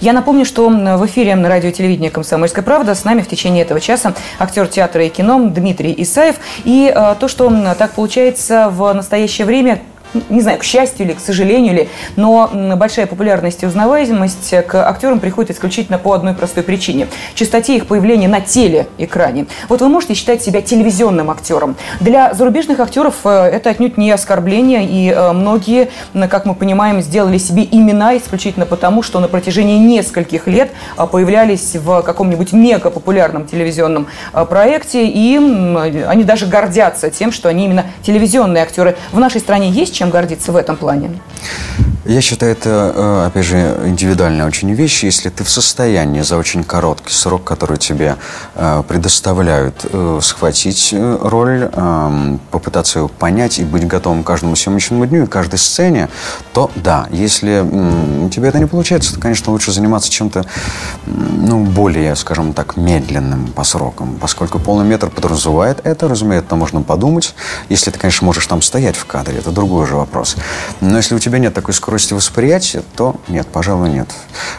Я 0.00 0.12
напомню, 0.12 0.44
что 0.44 0.68
в 0.68 1.06
эфире 1.06 1.34
на 1.34 1.48
радио 1.48 1.68
и 1.68 1.72
телевидении 1.72 2.08
«Комсомольская 2.08 2.64
правда» 2.64 2.94
с 2.94 3.04
нами 3.04 3.22
в 3.22 3.28
течение 3.28 3.62
этого 3.62 3.80
часа 3.80 4.14
актер 4.38 4.66
театра 4.66 5.04
и 5.04 5.08
кино 5.08 5.48
Дмитрий 5.48 5.94
Исаев. 5.98 6.36
И 6.64 6.92
э, 6.94 7.14
то, 7.18 7.28
что 7.28 7.50
так 7.78 7.92
получается 7.92 8.68
в 8.70 8.92
настоящее 8.92 9.46
время 9.46 9.80
не 10.28 10.40
знаю, 10.40 10.58
к 10.58 10.64
счастью 10.64 11.06
или 11.06 11.12
к 11.14 11.20
сожалению 11.20 11.74
ли, 11.74 11.88
но 12.16 12.50
большая 12.76 13.06
популярность 13.06 13.62
и 13.62 13.66
узнаваемость 13.66 14.54
к 14.66 14.74
актерам 14.74 15.20
приходит 15.20 15.52
исключительно 15.52 15.98
по 15.98 16.12
одной 16.12 16.34
простой 16.34 16.62
причине– 16.62 17.06
частоте 17.34 17.76
их 17.76 17.86
появления 17.86 18.28
на 18.28 18.40
телеэкране. 18.40 19.46
Вот 19.68 19.80
вы 19.80 19.88
можете 19.88 20.14
считать 20.14 20.42
себя 20.42 20.62
телевизионным 20.62 21.30
актером. 21.30 21.76
Для 22.00 22.34
зарубежных 22.34 22.80
актеров 22.80 23.14
э, 23.24 23.28
это 23.28 23.70
отнюдь 23.70 23.98
не 23.98 24.10
оскорбление, 24.10 24.86
и 24.86 25.10
э, 25.10 25.32
многие, 25.32 25.90
как 26.30 26.46
мы 26.46 26.54
понимаем, 26.54 27.02
сделали 27.02 27.38
себе 27.38 27.66
имена 27.70 28.16
исключительно 28.16 28.66
потому, 28.66 29.02
что 29.02 29.20
на 29.20 29.28
протяжении 29.28 29.78
нескольких 29.78 30.46
лет 30.46 30.70
э, 30.96 31.06
появлялись 31.06 31.74
в 31.76 32.02
каком-нибудь 32.02 32.52
мега 32.52 32.90
популярном 32.90 33.46
телевизионном 33.46 34.06
проекте, 34.32 35.06
и 35.06 35.36
они 36.06 36.24
даже 36.24 36.46
гордятся 36.46 37.10
тем, 37.10 37.32
что 37.32 37.48
они 37.48 37.64
именно 37.64 37.86
телевизионные 38.02 38.62
актеры. 38.62 38.96
В 39.10 39.18
нашей 39.18 39.40
стране 39.40 39.68
есть 39.70 39.94
чем 40.02 40.10
гордиться 40.10 40.50
в 40.50 40.56
этом 40.56 40.76
плане? 40.76 41.20
Я 42.12 42.20
считаю, 42.20 42.52
это, 42.52 42.92
э, 42.94 43.26
опять 43.28 43.46
же, 43.46 43.56
индивидуальная 43.86 44.46
очень 44.46 44.70
вещь. 44.74 45.02
Если 45.02 45.30
ты 45.30 45.44
в 45.44 45.48
состоянии 45.48 46.20
за 46.20 46.36
очень 46.36 46.62
короткий 46.62 47.14
срок, 47.14 47.42
который 47.42 47.78
тебе 47.78 48.16
э, 48.54 48.82
предоставляют, 48.86 49.86
э, 49.90 50.18
схватить 50.20 50.94
роль, 50.94 51.70
эм, 51.72 52.38
попытаться 52.50 52.98
ее 52.98 53.08
понять 53.08 53.60
и 53.60 53.64
быть 53.64 53.86
готовым 53.86 54.24
к 54.24 54.26
каждому 54.26 54.56
съемочному 54.56 55.06
дню 55.06 55.22
и 55.22 55.26
каждой 55.26 55.58
сцене, 55.58 56.10
то 56.52 56.70
да. 56.76 57.06
Если 57.10 57.60
у 57.60 58.28
тебя 58.28 58.48
это 58.48 58.58
не 58.58 58.66
получается, 58.66 59.14
то, 59.14 59.18
конечно, 59.18 59.50
лучше 59.50 59.72
заниматься 59.72 60.10
чем-то 60.10 60.44
ну, 61.06 61.64
более, 61.64 62.14
скажем 62.14 62.52
так, 62.52 62.76
медленным 62.76 63.46
по 63.46 63.64
срокам. 63.64 64.18
Поскольку 64.20 64.58
полный 64.58 64.84
метр 64.84 65.08
подразумевает 65.08 65.80
это, 65.82 66.08
разумеется, 66.08 66.56
можно 66.56 66.82
подумать. 66.82 67.34
Если 67.70 67.90
ты, 67.90 67.98
конечно, 67.98 68.26
можешь 68.26 68.46
там 68.46 68.60
стоять 68.60 68.96
в 68.96 69.06
кадре, 69.06 69.38
это 69.38 69.50
другой 69.50 69.84
уже 69.84 69.96
вопрос. 69.96 70.36
Но 70.82 70.98
если 70.98 71.14
у 71.14 71.18
тебя 71.18 71.38
нет 71.38 71.54
такой 71.54 71.72
скорости, 71.72 72.01
скорости 72.02 72.12
восприятия, 72.14 72.82
то 72.96 73.16
нет, 73.28 73.46
пожалуй, 73.46 73.88
нет. 73.88 74.08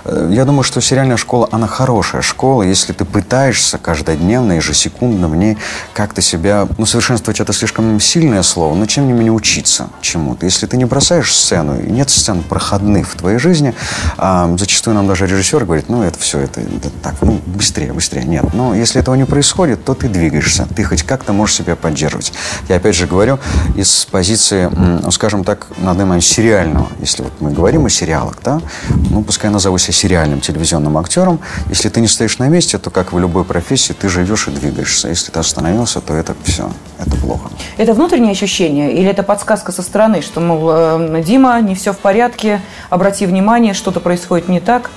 Э, 0.06 0.30
я 0.32 0.46
думаю, 0.46 0.64
что 0.64 0.82
сериальная 0.82 1.18
школа, 1.18 1.50
она 1.52 1.68
хорошая 1.68 2.22
школа, 2.22 2.64
если 2.64 2.94
ты 2.94 3.06
пытаешься 3.06 3.78
каждодневно, 3.78 4.54
ежесекундно 4.54 5.28
в 5.28 5.36
ней 5.36 5.58
как-то 5.94 6.22
себя, 6.22 6.68
ну, 6.78 6.86
совершенствовать 6.86 7.40
это 7.40 7.54
слишком 7.54 8.00
сильное 8.00 8.44
слово, 8.44 8.76
но 8.76 8.86
тем 8.86 9.08
не 9.08 9.14
менее 9.14 9.32
учиться 9.32 9.90
чему-то. 10.02 10.46
Если 10.46 10.68
ты 10.68 10.78
не 10.78 10.86
бросаешь 10.86 11.34
сцену, 11.34 11.80
и 11.80 11.90
нет 11.90 12.10
сцен 12.10 12.44
проходных 12.44 13.10
в 13.10 13.16
твоей 13.16 13.40
жизни, 13.40 13.74
а, 14.18 14.54
зачастую 14.58 14.96
нам 14.96 15.08
даже 15.08 15.28
режиссер 15.28 15.66
говорит, 15.66 15.90
ну, 15.90 16.04
это 16.04 16.18
все, 16.20 16.40
это, 16.40 16.62
это 16.62 16.90
так, 17.02 17.16
ну, 17.22 17.42
быстрее, 17.46 17.94
быстрее. 17.94 18.24
Нет, 18.24 18.54
но 18.54 18.76
если 18.76 19.02
этого 19.02 19.16
не 19.16 19.26
происходит, 19.26 19.84
то 19.84 19.94
ты 19.94 20.08
двигаешься, 20.08 20.68
ты 20.76 20.84
хоть 20.84 21.04
как-то 21.04 21.34
можешь 21.34 21.56
себя 21.56 21.76
поддерживать. 21.76 22.34
Я 22.70 22.78
опять 22.78 22.96
же 22.96 23.08
говорю 23.08 23.40
из 23.76 24.06
позиции, 24.06 24.70
скажем 25.12 25.44
так, 25.44 25.68
на 25.78 25.94
данный 25.94 26.06
момент 26.06 26.24
сериального, 26.24 26.88
если 27.00 27.23
вот 27.24 27.34
мы 27.40 27.52
говорим 27.52 27.86
о 27.86 27.90
сериалах, 27.90 28.38
да, 28.44 28.62
ну, 29.10 29.24
пускай 29.24 29.50
назову 29.50 29.78
себя 29.78 29.94
сериальным 29.94 30.42
телевизионным 30.42 30.98
актером, 30.98 31.40
если 31.70 31.90
ты 31.90 32.02
не 32.02 32.08
стоишь 32.08 32.38
на 32.38 32.48
месте, 32.50 32.78
то, 32.78 32.90
как 32.90 33.14
в 33.14 33.20
любой 33.20 33.44
профессии, 33.44 33.94
ты 33.94 34.10
живешь 34.10 34.48
и 34.48 34.52
двигаешься. 34.52 35.08
Если 35.08 35.32
ты 35.32 35.40
остановился, 35.40 36.02
то 36.02 36.14
это 36.14 36.36
все, 36.44 36.70
это 37.00 37.16
плохо. 37.18 37.50
Это 37.78 37.94
внутреннее 37.94 38.32
ощущение 38.32 38.94
или 38.94 39.10
это 39.10 39.24
подсказка 39.24 39.72
со 39.72 39.82
стороны, 39.82 40.22
что, 40.22 40.40
мол, 40.42 40.70
э, 40.72 41.24
Дима, 41.26 41.60
не 41.62 41.76
все 41.76 41.94
в 41.94 41.98
порядке, 41.98 42.62
обрати 42.90 43.26
внимание, 43.26 43.74
что-то 43.74 44.00
происходит 44.00 44.50
не 44.50 44.60
так? 44.60 44.92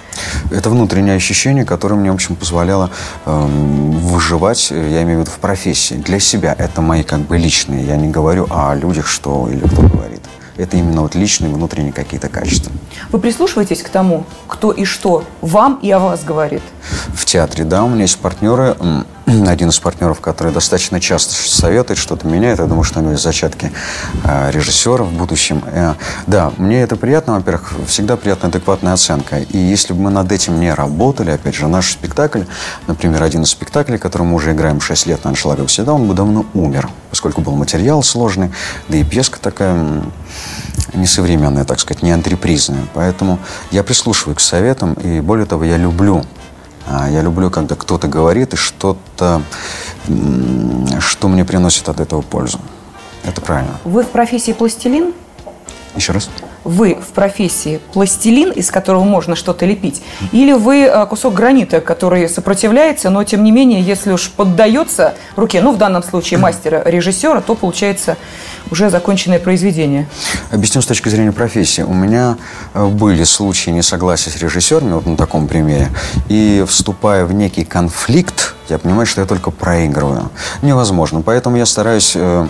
Это 0.51 0.71
внутреннее 0.71 1.17
ощущение, 1.17 1.65
которое 1.65 1.97
мне, 1.97 2.11
в 2.11 2.15
общем, 2.15 2.37
позволяло 2.37 2.91
э, 3.25 3.47
выживать, 3.47 4.71
я 4.71 5.03
имею 5.03 5.19
в 5.19 5.21
виду 5.23 5.31
в 5.31 5.39
профессии, 5.39 5.95
для 5.95 6.21
себя. 6.21 6.55
Это 6.59 6.81
мои 6.81 7.03
как 7.03 7.21
бы 7.21 7.39
личные. 7.39 7.85
Я 7.85 7.97
не 7.97 8.09
говорю 8.09 8.47
о 8.51 8.75
людях, 8.75 9.07
что 9.07 9.49
или 9.51 9.67
кто 9.67 9.83
говорит 9.83 10.23
это 10.57 10.77
именно 10.77 11.03
вот 11.03 11.15
личные 11.15 11.53
внутренние 11.53 11.93
какие-то 11.93 12.29
качества. 12.29 12.73
Вы 13.11 13.19
прислушиваетесь 13.19 13.83
к 13.83 13.89
тому, 13.89 14.25
кто 14.47 14.73
и 14.73 14.85
что 14.85 15.25
вам 15.41 15.79
и 15.83 15.91
о 15.91 15.99
вас 15.99 16.25
говорит? 16.25 16.63
В 17.15 17.25
театре, 17.25 17.65
да, 17.65 17.85
у 17.85 17.89
меня 17.89 18.03
есть 18.03 18.19
партнеры, 18.19 18.77
один 19.47 19.71
из 19.71 19.79
партнеров, 19.79 20.21
который 20.21 20.53
достаточно 20.53 21.01
часто 21.01 21.35
советует, 21.35 21.99
что-то 21.99 22.27
меняет. 22.27 22.61
Я 22.61 22.67
думаю, 22.67 22.85
что 22.85 23.01
у 23.01 23.03
него 23.03 23.13
есть 23.13 23.25
зачатки 23.25 23.73
э, 24.23 24.51
режиссера 24.53 25.03
в 25.03 25.13
будущем. 25.13 25.63
Э, 25.67 25.95
да, 26.27 26.53
мне 26.59 26.83
это 26.83 26.97
приятно, 26.97 27.35
во-первых, 27.35 27.73
всегда 27.89 28.17
приятная 28.17 28.51
адекватная 28.51 28.93
оценка. 28.93 29.39
И 29.39 29.59
если 29.59 29.95
бы 29.95 30.03
мы 30.03 30.11
над 30.11 30.31
этим 30.31 30.61
не 30.61 30.73
работали, 30.73 31.31
опять 31.31 31.57
же, 31.57 31.67
наш 31.67 31.93
спектакль, 31.93 32.43
например, 32.87 33.23
один 33.23 33.43
из 33.43 33.51
спектаклей, 33.51 33.99
который 33.99 34.23
мы 34.23 34.35
уже 34.35 34.53
играем 34.53 34.81
6 34.81 35.07
лет 35.07 35.25
на 35.25 35.31
аншлагах 35.31 35.69
всегда, 35.69 35.95
он 35.95 36.07
бы 36.07 36.15
давно 36.15 36.47
умер, 36.55 36.89
поскольку 37.11 37.41
был 37.41 37.57
материал 37.57 38.03
сложный, 38.05 38.53
да 38.89 38.97
и 38.97 39.03
пьеска 39.03 39.41
такая 39.41 40.03
несовременная, 40.95 41.65
так 41.65 41.81
сказать, 41.81 42.03
не 42.03 42.13
антрепризная. 42.13 42.87
Поэтому 42.95 43.41
я 43.73 43.83
прислушиваюсь 43.83 44.39
к 44.39 44.41
советам, 44.41 44.95
и 44.95 45.21
более 45.21 45.47
того, 45.47 45.65
я 45.65 45.77
люблю 45.77 46.25
я 46.89 47.23
люблю, 47.23 47.51
когда 47.51 47.75
кто-то 47.75 48.09
говорит 48.09 48.55
и 48.55 48.57
что-то, 48.57 49.43
что 51.01 51.29
мне 51.29 51.45
приносит 51.45 51.89
от 51.89 52.01
этого 52.01 52.23
пользу. 52.23 52.61
Это 53.25 53.41
правильно. 53.41 53.77
Вы 53.85 54.05
в 54.05 54.09
профессии 54.09 54.53
пластилин? 54.53 55.13
Еще 55.97 56.13
раз 56.13 56.31
вы 56.67 56.97
в 56.97 57.13
профессии 57.13 57.81
пластилин, 57.93 58.51
из 58.51 58.71
которого 58.71 59.05
можно 59.05 59.37
что-то 59.37 59.65
лепить, 59.65 60.03
или 60.33 60.53
вы 60.53 60.83
э, 60.83 61.07
кусок 61.07 61.35
гранита, 61.35 61.81
который 61.81 62.29
сопротивляется, 62.29 63.11
но 63.11 63.23
тем 63.25 63.45
не 63.45 63.53
менее, 63.53 63.81
если 63.81 64.13
уж 64.13 64.31
поддается 64.31 65.15
руке, 65.37 65.63
ну 65.63 65.73
в 65.73 65.79
данном 65.79 66.03
случае 66.03 66.39
мастера, 66.39 66.83
режиссера, 66.85 67.41
то 67.41 67.55
получается 67.55 68.17
уже 68.71 68.91
законченное 68.91 69.39
произведение. 69.39 70.09
Объясню 70.51 70.83
с 70.83 70.87
точки 70.87 71.09
зрения 71.09 71.33
профессии. 71.33 71.83
У 71.83 71.95
меня 71.95 72.37
э, 72.75 72.85
были 72.87 73.25
случаи 73.25 73.71
несогласия 73.71 74.31
с 74.31 74.37
режиссерами, 74.37 74.95
вот 74.95 75.07
на 75.07 75.17
таком 75.17 75.47
примере, 75.47 75.89
и 76.29 76.65
вступая 76.67 77.25
в 77.25 77.33
некий 77.33 77.65
конфликт, 77.65 78.55
я 78.69 78.79
понимаю, 78.79 79.07
что 79.07 79.21
я 79.21 79.27
только 79.27 79.51
проигрываю. 79.51 80.31
Невозможно. 80.63 81.23
Поэтому 81.23 81.57
я 81.57 81.67
стараюсь 81.67 82.13
э, 82.17 82.49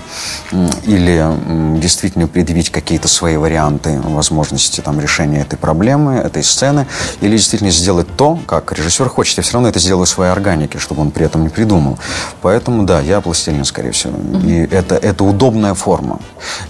или 0.85 1.21
э, 1.23 1.79
действительно 1.79 2.27
предъявить 2.27 2.71
какие-то 2.71 3.09
свои 3.09 3.37
варианты 3.37 4.01
возможности 4.15 4.81
там, 4.81 5.01
решения 5.01 5.41
этой 5.41 5.57
проблемы, 5.57 6.15
этой 6.15 6.43
сцены, 6.43 6.87
или 7.21 7.37
действительно 7.37 7.71
сделать 7.71 8.07
то, 8.17 8.39
как 8.47 8.73
режиссер 8.73 9.09
хочет. 9.09 9.39
Я 9.39 9.43
все 9.43 9.55
равно 9.55 9.69
это 9.69 9.79
сделаю 9.79 10.07
своей 10.07 10.31
органике, 10.31 10.79
чтобы 10.79 11.03
он 11.03 11.11
при 11.11 11.27
этом 11.27 11.43
не 11.43 11.49
придумал. 11.49 11.99
Поэтому, 12.43 12.85
да, 12.85 13.01
я 13.01 13.21
пластилин, 13.21 13.65
скорее 13.65 13.93
всего. 13.93 14.15
И 14.45 14.69
это, 14.71 14.97
это 14.97 15.25
удобная 15.25 15.75
форма. 15.75 16.21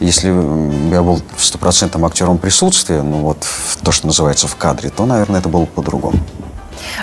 Если 0.00 0.28
я 0.28 1.02
был 1.02 1.20
стопроцентным 1.38 2.04
актером 2.04 2.38
присутствия, 2.38 3.02
ну 3.02 3.18
вот 3.18 3.44
то, 3.82 3.92
что 3.92 4.06
называется 4.06 4.48
в 4.48 4.56
кадре, 4.56 4.90
то, 4.90 5.06
наверное, 5.06 5.40
это 5.40 5.48
было 5.48 5.66
по-другому. 5.66 6.18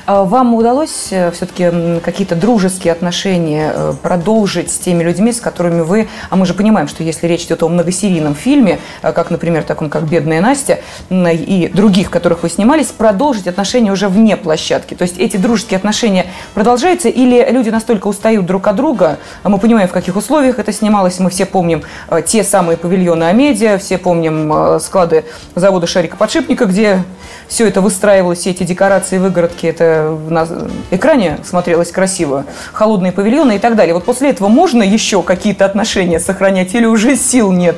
А 0.05 0.23
вам 0.23 0.53
удалось 0.55 1.07
э, 1.11 1.31
все-таки 1.31 1.99
какие-то 2.01 2.35
дружеские 2.35 2.91
отношения 2.91 3.71
э, 3.73 3.93
продолжить 4.01 4.71
с 4.71 4.77
теми 4.77 5.03
людьми, 5.03 5.31
с 5.31 5.39
которыми 5.39 5.81
вы, 5.81 6.07
а 6.29 6.35
мы 6.35 6.45
же 6.45 6.53
понимаем, 6.53 6.87
что 6.87 7.03
если 7.03 7.27
речь 7.27 7.43
идет 7.43 7.63
о 7.63 7.69
многосерийном 7.69 8.35
фильме, 8.35 8.79
э, 9.01 9.11
как, 9.13 9.31
например, 9.31 9.63
таком, 9.63 9.89
как 9.89 10.03
«Бедная 10.03 10.41
Настя» 10.41 10.79
и 11.09 11.71
других, 11.73 12.09
которых 12.09 12.43
вы 12.43 12.49
снимались, 12.49 12.87
продолжить 12.87 13.47
отношения 13.47 13.91
уже 13.91 14.09
вне 14.09 14.37
площадки? 14.37 14.93
То 14.93 15.03
есть 15.03 15.17
эти 15.17 15.37
дружеские 15.37 15.77
отношения 15.77 16.25
продолжаются 16.53 17.09
или 17.09 17.45
люди 17.49 17.69
настолько 17.69 18.07
устают 18.07 18.45
друг 18.45 18.67
от 18.67 18.75
друга, 18.75 19.17
а 19.43 19.49
мы 19.49 19.57
понимаем, 19.57 19.87
в 19.87 19.93
каких 19.93 20.15
условиях 20.15 20.59
это 20.59 20.71
снималось, 20.71 21.19
мы 21.19 21.29
все 21.29 21.45
помним 21.45 21.83
те 22.25 22.43
самые 22.43 22.77
павильоны 22.77 23.25
Амедиа, 23.25 23.77
все 23.77 23.97
помним 23.97 24.79
склады 24.79 25.25
завода 25.55 25.87
Шарика 25.87 26.17
Подшипника, 26.17 26.65
где 26.65 27.03
все 27.47 27.67
это 27.67 27.81
выстраивалось, 27.81 28.39
все 28.39 28.51
эти 28.51 28.63
декорации, 28.63 29.17
выгородки, 29.17 29.67
это 29.73 30.17
на 30.29 30.47
экране 30.91 31.39
смотрелось 31.43 31.91
красиво, 31.91 32.45
холодные 32.71 33.11
павильоны 33.11 33.57
и 33.57 33.59
так 33.59 33.75
далее. 33.75 33.93
Вот 33.93 34.05
после 34.05 34.29
этого 34.29 34.47
можно 34.47 34.83
еще 34.83 35.21
какие-то 35.23 35.65
отношения 35.65 36.19
сохранять 36.19 36.73
или 36.73 36.85
уже 36.85 37.15
сил 37.15 37.51
нет? 37.51 37.77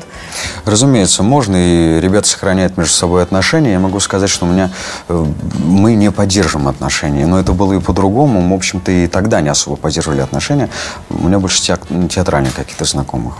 Разумеется, 0.65 1.23
можно, 1.23 1.55
и 1.55 1.99
ребята 1.99 2.27
сохраняют 2.27 2.77
между 2.77 2.93
собой 2.93 3.23
отношения. 3.23 3.73
Я 3.73 3.79
могу 3.79 3.99
сказать, 3.99 4.29
что 4.29 4.45
у 4.45 4.49
меня 4.49 4.69
э, 5.09 5.25
мы 5.63 5.95
не 5.95 6.11
поддерживаем 6.11 6.67
отношения, 6.67 7.25
но 7.25 7.39
это 7.39 7.53
было 7.53 7.73
и 7.73 7.79
по-другому. 7.79 8.41
Мы, 8.41 8.55
в 8.55 8.57
общем-то, 8.57 8.91
и 8.91 9.07
тогда 9.07 9.41
не 9.41 9.49
особо 9.49 9.77
поддерживали 9.77 10.21
отношения. 10.21 10.69
У 11.09 11.27
меня 11.27 11.39
больше 11.39 11.61
театральных 11.61 12.53
каких-то 12.53 12.85
знакомых. 12.85 13.35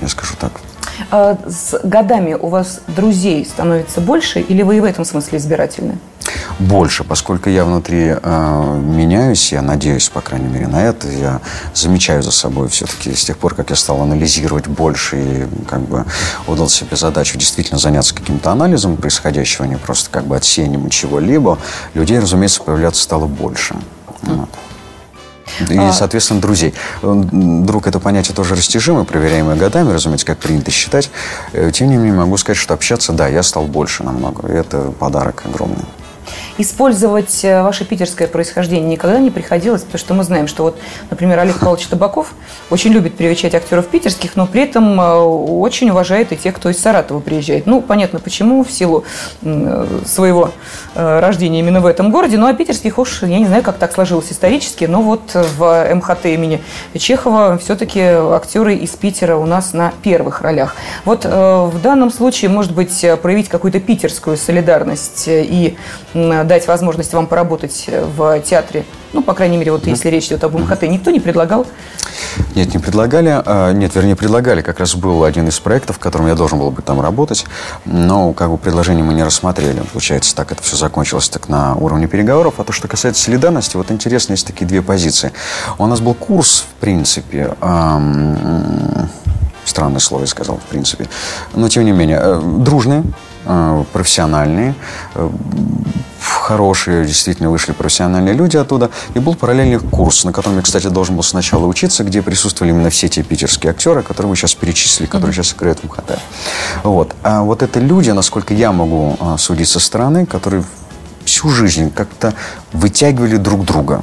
Я 0.00 0.08
скажу 0.08 0.34
так. 0.38 0.52
А 1.10 1.36
с 1.46 1.78
годами 1.82 2.34
у 2.34 2.48
вас 2.48 2.80
друзей 2.86 3.44
становится 3.44 4.00
больше, 4.00 4.40
или 4.40 4.62
вы 4.62 4.78
и 4.78 4.80
в 4.80 4.84
этом 4.84 5.04
смысле 5.04 5.38
избирательны? 5.38 5.98
Больше, 6.58 7.04
поскольку 7.04 7.50
я 7.50 7.64
внутри 7.64 8.14
э, 8.20 8.80
меняюсь, 8.82 9.52
я 9.52 9.62
надеюсь, 9.62 10.08
по 10.08 10.20
крайней 10.20 10.48
мере, 10.48 10.66
на 10.66 10.82
это. 10.82 11.08
Я 11.08 11.40
замечаю 11.74 12.22
за 12.22 12.30
собой 12.30 12.68
все-таки 12.68 13.14
с 13.14 13.24
тех 13.24 13.38
пор, 13.38 13.54
как 13.54 13.70
я 13.70 13.76
стал 13.76 14.00
анализировать 14.02 14.66
больше 14.66 15.16
и 15.16 15.46
как 15.68 15.80
бы 15.80 16.04
удал 16.46 16.68
себе 16.68 16.96
задачу 16.96 17.38
действительно 17.38 17.78
заняться 17.78 18.14
каким-то 18.14 18.50
анализом 18.50 18.96
происходящего, 18.96 19.64
а 19.64 19.68
не 19.68 19.76
просто 19.76 20.10
как 20.10 20.26
бы 20.26 20.36
отсеянием 20.36 20.88
чего-либо, 20.90 21.58
людей, 21.94 22.18
разумеется, 22.18 22.62
появляться 22.62 23.02
стало 23.02 23.26
больше. 23.26 23.76
Вот. 24.22 24.48
И, 25.70 25.78
а... 25.78 25.92
соответственно, 25.92 26.40
друзей. 26.40 26.74
Друг– 27.02 27.86
это 27.88 27.98
понятие 28.00 28.34
тоже 28.34 28.54
растяжимое, 28.54 29.04
проверяемое 29.04 29.56
годами, 29.56 29.92
разумеется, 29.92 30.26
как 30.26 30.38
принято 30.38 30.70
считать. 30.70 31.10
Э, 31.52 31.70
тем 31.72 31.88
не 31.88 31.96
менее, 31.96 32.14
могу 32.14 32.36
сказать, 32.36 32.58
что 32.58 32.74
общаться, 32.74 33.12
да, 33.12 33.28
я 33.28 33.42
стал 33.42 33.64
больше 33.64 34.02
намного. 34.02 34.52
И 34.52 34.56
это 34.56 34.92
подарок 34.98 35.44
огромный. 35.46 35.84
Использовать 36.58 37.44
э, 37.44 37.62
ваше 37.62 37.84
питерское 37.84 38.28
происхождение 38.28 38.88
никогда 38.88 39.18
не 39.18 39.30
приходилось, 39.30 39.82
потому 39.82 39.98
что 39.98 40.14
мы 40.14 40.24
знаем, 40.24 40.48
что 40.48 40.62
вот, 40.62 40.78
например, 41.10 41.38
Олег 41.38 41.58
Павлович 41.58 41.86
Табаков 41.86 42.32
очень 42.70 42.92
любит 42.92 43.14
привечать 43.14 43.54
актеров 43.54 43.86
питерских, 43.88 44.36
но 44.36 44.46
при 44.46 44.62
этом 44.62 45.00
э, 45.00 45.18
очень 45.18 45.90
уважает 45.90 46.32
и 46.32 46.36
тех, 46.36 46.54
кто 46.54 46.70
из 46.70 46.80
Саратова 46.80 47.20
приезжает. 47.20 47.66
Ну, 47.66 47.82
понятно, 47.82 48.20
почему, 48.20 48.64
в 48.64 48.70
силу 48.70 49.04
своего 50.06 50.50
э, 50.94 51.20
рождения 51.20 51.60
именно 51.60 51.80
в 51.80 51.86
этом 51.86 52.10
городе. 52.10 52.38
Ну, 52.38 52.46
а 52.46 52.54
питерских 52.54 52.98
уж, 52.98 53.22
я 53.22 53.38
не 53.38 53.46
знаю, 53.46 53.62
как 53.62 53.76
так 53.76 53.92
сложилось 53.92 54.32
исторически, 54.32 54.84
но 54.86 55.02
вот 55.02 55.34
в 55.34 55.94
МХТ 55.94 56.26
имени 56.26 56.62
Чехова 56.96 57.58
все-таки 57.58 58.00
актеры 58.00 58.76
из 58.76 58.90
Питера 58.90 59.36
у 59.36 59.46
нас 59.46 59.72
на 59.72 59.92
первых 60.02 60.40
ролях. 60.40 60.76
Вот 61.04 61.24
в 61.24 61.80
данном 61.82 62.10
случае, 62.10 62.50
может 62.50 62.72
быть, 62.72 63.04
проявить 63.22 63.48
какую-то 63.48 63.80
питерскую 63.80 64.36
солидарность 64.36 65.24
и 65.26 65.76
дать 66.16 66.66
возможность 66.66 67.12
вам 67.12 67.26
поработать 67.26 67.84
э, 67.88 68.04
в 68.04 68.40
театре, 68.40 68.84
ну, 69.12 69.22
по 69.22 69.34
крайней 69.34 69.56
мере, 69.56 69.72
вот 69.72 69.86
если 69.86 70.08
речь 70.08 70.26
идет 70.26 70.44
об 70.44 70.54
МХТ, 70.54 70.82
никто 70.82 71.10
не 71.10 71.20
предлагал? 71.20 71.66
Нет, 72.54 72.74
не 72.74 72.80
предлагали. 72.80 73.42
А, 73.44 73.72
нет, 73.72 73.94
вернее, 73.94 74.16
предлагали. 74.16 74.62
Как 74.62 74.80
раз 74.80 74.94
был 74.94 75.24
один 75.24 75.48
из 75.48 75.58
проектов, 75.58 75.96
в 75.96 75.98
котором 75.98 76.26
я 76.26 76.34
должен 76.34 76.58
был 76.58 76.70
бы 76.70 76.82
там 76.82 77.00
работать, 77.00 77.44
но 77.84 78.32
как 78.32 78.50
бы 78.50 78.58
предложение 78.58 79.04
мы 79.04 79.14
не 79.14 79.22
рассмотрели. 79.22 79.80
Получается, 79.92 80.34
так 80.34 80.52
это 80.52 80.62
все 80.62 80.76
закончилось 80.76 81.28
так 81.28 81.48
на 81.48 81.74
уровне 81.76 82.08
переговоров. 82.08 82.54
А 82.58 82.64
то, 82.64 82.72
что 82.72 82.88
касается 82.88 83.22
солидарности, 83.22 83.76
вот 83.76 83.90
интересно, 83.90 84.32
есть 84.32 84.46
такие 84.46 84.66
две 84.66 84.82
позиции. 84.82 85.32
У 85.78 85.86
нас 85.86 86.00
был 86.00 86.14
курс, 86.14 86.64
в 86.68 86.80
принципе, 86.80 87.54
странное 89.64 90.00
слово 90.00 90.22
я 90.22 90.26
сказал, 90.26 90.56
в 90.56 90.70
принципе, 90.70 91.08
но 91.54 91.68
тем 91.68 91.84
не 91.84 91.92
менее, 91.92 92.18
э, 92.22 92.40
дружные, 92.58 93.02
профессиональные, 93.92 94.74
э, 95.14 95.30
хорошие, 96.46 97.04
действительно 97.06 97.50
вышли 97.50 97.72
профессиональные 97.72 98.34
люди 98.34 98.56
оттуда. 98.56 98.90
И 99.14 99.18
был 99.18 99.34
параллельный 99.34 99.78
курс, 99.78 100.24
на 100.24 100.32
котором 100.32 100.56
я, 100.56 100.62
кстати, 100.62 100.88
должен 100.88 101.16
был 101.16 101.22
сначала 101.22 101.66
учиться, 101.66 102.04
где 102.04 102.22
присутствовали 102.22 102.72
именно 102.72 102.90
все 102.90 103.08
те 103.08 103.22
питерские 103.22 103.70
актеры, 103.70 104.02
которые 104.02 104.30
вы 104.30 104.36
сейчас 104.36 104.54
перечислили, 104.54 105.06
которые 105.06 105.32
mm-hmm. 105.32 105.42
сейчас 105.42 105.54
играют 105.54 105.80
в 105.80 105.84
МХТ. 105.84 106.18
Вот. 106.84 107.14
А 107.22 107.42
вот 107.42 107.62
это 107.62 107.80
люди, 107.80 108.10
насколько 108.10 108.54
я 108.54 108.72
могу 108.72 109.16
а, 109.20 109.36
судить 109.38 109.68
со 109.68 109.80
стороны, 109.80 110.26
которые 110.26 110.64
всю 111.24 111.48
жизнь 111.50 111.90
как-то 111.90 112.34
вытягивали 112.72 113.36
друг 113.36 113.64
друга. 113.64 114.02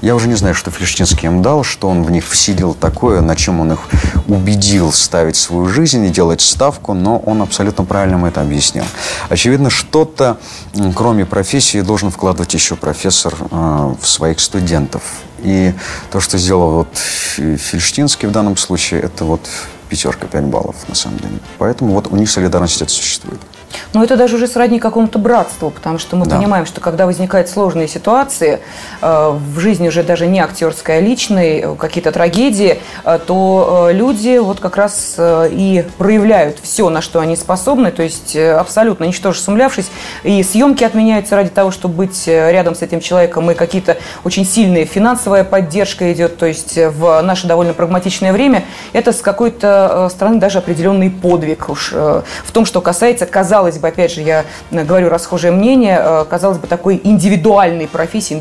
Я 0.00 0.14
уже 0.14 0.28
не 0.28 0.34
знаю, 0.34 0.54
что 0.54 0.70
Флештинский 0.70 1.26
им 1.26 1.42
дал, 1.42 1.62
что 1.64 1.88
он 1.88 2.02
в 2.02 2.10
них 2.10 2.26
вселил 2.26 2.74
такое, 2.74 3.20
на 3.20 3.36
чем 3.36 3.60
он 3.60 3.72
их 3.72 3.80
убедил 4.26 4.92
ставить 4.92 5.36
свою 5.36 5.66
жизнь 5.66 6.04
и 6.04 6.08
делать 6.08 6.40
ставку, 6.40 6.94
но 6.94 7.18
он 7.18 7.42
абсолютно 7.42 7.84
правильно 7.84 8.26
это 8.26 8.40
объяснил. 8.40 8.84
Очевидно, 9.28 9.70
что-то, 9.70 10.38
кроме 10.94 11.26
профессии, 11.26 11.80
должен 11.80 12.10
вкладывать 12.10 12.54
еще 12.54 12.76
профессор 12.76 13.34
э, 13.38 13.94
в 14.00 14.06
своих 14.06 14.40
студентов. 14.40 15.02
И 15.42 15.74
то, 16.10 16.20
что 16.20 16.38
сделал 16.38 16.72
вот 16.72 16.96
Фельштинский 16.96 18.28
в 18.28 18.32
данном 18.32 18.56
случае, 18.56 19.00
это 19.00 19.24
вот 19.24 19.48
пятерка, 19.88 20.26
пять 20.26 20.44
баллов 20.44 20.76
на 20.88 20.94
самом 20.94 21.18
деле. 21.18 21.38
Поэтому 21.58 21.94
вот 21.94 22.06
у 22.10 22.16
них 22.16 22.30
солидарность 22.30 22.80
это 22.80 22.90
существует. 22.90 23.40
Но 23.92 24.02
это 24.02 24.16
даже 24.16 24.36
уже 24.36 24.46
сродни 24.46 24.78
какому-то 24.78 25.18
братству, 25.18 25.70
потому 25.70 25.98
что 25.98 26.16
мы 26.16 26.26
да. 26.26 26.36
понимаем, 26.36 26.66
что 26.66 26.80
когда 26.80 27.06
возникают 27.06 27.48
сложные 27.48 27.88
ситуации, 27.88 28.60
э, 29.00 29.30
в 29.30 29.58
жизни 29.58 29.88
уже 29.88 30.02
даже 30.02 30.26
не 30.26 30.40
актерская, 30.40 30.98
а 30.98 31.00
личной, 31.00 31.60
э, 31.60 31.74
какие-то 31.76 32.12
трагедии, 32.12 32.80
э, 33.04 33.18
то 33.26 33.88
люди 33.92 34.38
вот 34.38 34.60
как 34.60 34.76
раз 34.76 35.16
и 35.18 35.84
проявляют 35.98 36.58
все, 36.62 36.88
на 36.88 37.00
что 37.00 37.20
они 37.20 37.36
способны, 37.36 37.90
то 37.90 38.02
есть 38.02 38.36
абсолютно 38.36 39.04
ничтоже 39.04 39.40
сумлявшись, 39.40 39.90
и 40.22 40.42
съемки 40.42 40.84
отменяются 40.84 41.36
ради 41.36 41.50
того, 41.50 41.70
чтобы 41.70 41.94
быть 41.94 42.26
рядом 42.26 42.74
с 42.74 42.82
этим 42.82 43.00
человеком, 43.00 43.50
и 43.50 43.54
какие-то 43.54 43.96
очень 44.24 44.44
сильные 44.44 44.84
финансовая 44.84 45.44
поддержка 45.44 46.12
идет, 46.12 46.38
то 46.38 46.46
есть 46.46 46.76
в 46.76 47.20
наше 47.22 47.46
довольно 47.46 47.74
прагматичное 47.74 48.32
время 48.32 48.64
это 48.92 49.12
с 49.12 49.20
какой-то 49.20 50.08
стороны 50.10 50.38
даже 50.38 50.58
определенный 50.58 51.10
подвиг 51.10 51.68
уж 51.68 51.92
в 51.92 52.52
том, 52.52 52.64
что 52.64 52.80
касается, 52.80 53.26
казалось 53.26 53.61
казалось 53.62 53.78
бы, 53.78 53.88
опять 53.88 54.12
же, 54.12 54.22
я 54.22 54.44
говорю 54.70 55.08
расхожее 55.08 55.52
мнение, 55.52 56.00
э, 56.00 56.24
казалось 56.28 56.58
бы, 56.58 56.66
такой 56.66 57.00
индивидуальной 57.02 57.86
профессии, 57.86 58.34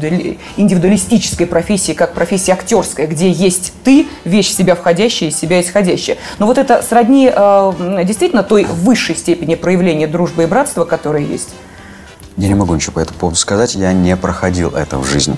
индивидуалистической 0.58 1.46
профессии, 1.46 1.92
как 1.92 2.14
профессия 2.14 2.54
актерская, 2.54 3.06
где 3.06 3.30
есть 3.30 3.74
ты, 3.84 4.08
вещь 4.26 4.52
себя 4.52 4.76
входящая, 4.76 5.30
из 5.30 5.38
себя 5.38 5.62
исходящая. 5.62 6.18
Но 6.40 6.48
вот 6.48 6.58
это 6.58 6.82
сродни 6.82 7.32
э, 7.34 8.04
действительно 8.04 8.42
той 8.42 8.64
высшей 8.64 9.16
степени 9.16 9.54
проявления 9.54 10.08
дружбы 10.08 10.44
и 10.44 10.46
братства, 10.48 10.86
которая 10.86 11.22
есть. 11.22 11.50
Я 12.38 12.48
не 12.48 12.56
могу 12.56 12.74
ничего 12.74 12.94
по 12.94 13.00
этому 13.00 13.20
поводу 13.20 13.38
сказать, 13.38 13.76
я 13.76 13.94
не 13.94 14.16
проходил 14.16 14.70
это 14.70 14.98
в 14.98 15.06
жизни. 15.06 15.36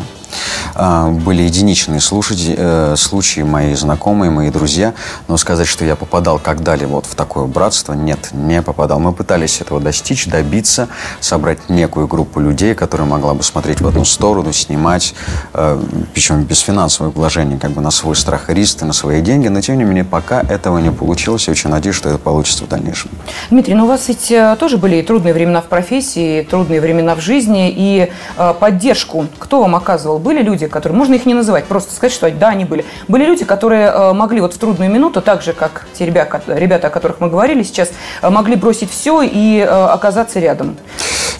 А, 0.75 1.09
были 1.09 1.43
единичные 1.43 1.99
слушать, 1.99 2.43
э, 2.47 2.95
случаи, 2.97 3.41
мои 3.41 3.73
знакомые, 3.75 4.31
мои 4.31 4.49
друзья, 4.49 4.93
но 5.27 5.37
сказать, 5.37 5.67
что 5.67 5.85
я 5.85 5.95
попадал 5.95 6.39
когда-либо 6.39 6.91
вот 6.91 7.05
в 7.05 7.15
такое 7.15 7.45
братство, 7.45 7.93
нет, 7.93 8.29
не 8.31 8.61
попадал. 8.61 8.99
Мы 8.99 9.13
пытались 9.13 9.61
этого 9.61 9.79
достичь, 9.79 10.27
добиться, 10.27 10.87
собрать 11.19 11.69
некую 11.69 12.07
группу 12.07 12.39
людей, 12.39 12.73
которая 12.75 13.07
могла 13.07 13.33
бы 13.33 13.43
смотреть 13.43 13.81
в 13.81 13.87
одну 13.87 14.05
сторону, 14.05 14.51
снимать, 14.53 15.13
э, 15.53 15.79
причем 16.13 16.43
без 16.43 16.59
финансовых 16.59 17.15
вложений, 17.15 17.59
как 17.59 17.71
бы 17.71 17.81
на 17.81 17.91
свой 17.91 18.15
страх 18.15 18.49
и 18.49 18.53
риск, 18.53 18.81
на 18.81 18.93
свои 18.93 19.21
деньги, 19.21 19.47
но 19.47 19.61
тем 19.61 19.77
не 19.77 19.83
менее 19.83 20.03
пока 20.03 20.41
этого 20.41 20.79
не 20.79 20.91
получилось, 20.91 21.47
я 21.47 21.51
очень 21.51 21.69
надеюсь, 21.69 21.95
что 21.95 22.09
это 22.09 22.17
получится 22.17 22.63
в 22.63 22.67
дальнейшем. 22.67 23.11
Дмитрий, 23.49 23.75
ну 23.75 23.85
у 23.85 23.87
вас 23.87 24.07
ведь 24.07 24.31
э, 24.31 24.55
тоже 24.59 24.77
были 24.77 25.01
трудные 25.01 25.33
времена 25.33 25.61
в 25.61 25.65
профессии, 25.65 26.41
трудные 26.41 26.81
времена 26.81 27.15
в 27.15 27.21
жизни, 27.21 27.71
и 27.75 28.11
поддержку 28.59 29.27
кто 29.39 29.61
вам 29.61 29.75
оказывал? 29.75 30.19
Были 30.23 30.41
люди, 30.41 30.67
которые, 30.67 30.97
можно 30.97 31.13
их 31.15 31.25
не 31.25 31.33
называть, 31.33 31.65
просто 31.65 31.93
сказать, 31.93 32.13
что 32.13 32.31
да, 32.31 32.49
они 32.49 32.65
были. 32.65 32.85
Были 33.07 33.25
люди, 33.25 33.45
которые 33.45 33.87
э, 33.87 34.13
могли 34.13 34.41
вот 34.41 34.53
в 34.53 34.57
трудную 34.57 34.89
минуту, 34.89 35.21
так 35.21 35.41
же, 35.41 35.53
как 35.53 35.85
те 35.93 36.05
ребята, 36.05 36.41
ребята 36.47 36.87
о 36.87 36.89
которых 36.89 37.19
мы 37.19 37.29
говорили 37.29 37.63
сейчас, 37.63 37.89
э, 38.21 38.29
могли 38.29 38.55
бросить 38.55 38.89
все 38.89 39.21
и 39.21 39.59
э, 39.59 39.65
оказаться 39.65 40.39
рядом. 40.39 40.77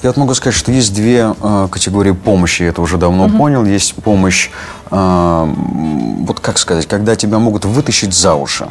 Я 0.04 0.10
вот 0.10 0.18
могу 0.18 0.34
сказать, 0.34 0.56
что 0.56 0.72
есть 0.72 0.94
две 0.94 1.34
э, 1.42 1.68
категории 1.72 2.12
помощи, 2.12 2.64
я 2.64 2.70
это 2.70 2.82
уже 2.82 2.98
давно 2.98 3.26
угу. 3.26 3.38
понял. 3.38 3.66
Есть 3.66 3.96
помощь, 3.96 4.50
э, 4.92 5.54
вот 6.20 6.40
как 6.40 6.58
сказать, 6.58 6.88
когда 6.88 7.16
тебя 7.16 7.40
могут 7.40 7.66
вытащить 7.66 8.14
за 8.14 8.36
уши 8.36 8.68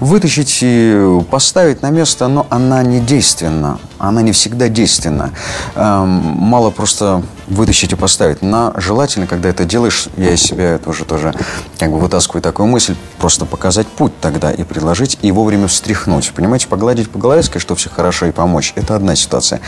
вытащить 0.00 0.58
и 0.62 1.20
поставить 1.30 1.82
на 1.82 1.90
место, 1.90 2.28
но 2.28 2.46
она 2.50 2.82
не 2.82 3.00
действенна. 3.00 3.78
Она 4.02 4.20
не 4.20 4.32
всегда 4.32 4.68
действенна. 4.68 5.30
Эм, 5.76 6.08
мало 6.08 6.70
просто 6.70 7.22
вытащить 7.46 7.92
и 7.92 7.94
поставить. 7.94 8.42
Но 8.42 8.72
желательно, 8.76 9.28
когда 9.28 9.48
это 9.48 9.64
делаешь, 9.64 10.08
я 10.16 10.32
из 10.34 10.42
себя 10.42 10.78
тоже, 10.78 11.04
тоже 11.04 11.32
как 11.78 11.90
бы 11.92 12.00
вытаскиваю 12.00 12.42
такую 12.42 12.66
мысль, 12.66 12.96
просто 13.18 13.46
показать 13.46 13.86
путь 13.86 14.12
тогда 14.20 14.50
и 14.50 14.64
предложить, 14.64 15.18
и 15.22 15.30
вовремя 15.30 15.68
встряхнуть. 15.68 16.32
Понимаете, 16.34 16.66
погладить 16.66 17.10
по 17.10 17.18
голове, 17.20 17.44
сказать, 17.44 17.62
что 17.62 17.76
все 17.76 17.90
хорошо, 17.90 18.26
и 18.26 18.32
помочь. 18.32 18.72
Это 18.74 18.96
одна 18.96 19.14
ситуация. 19.14 19.60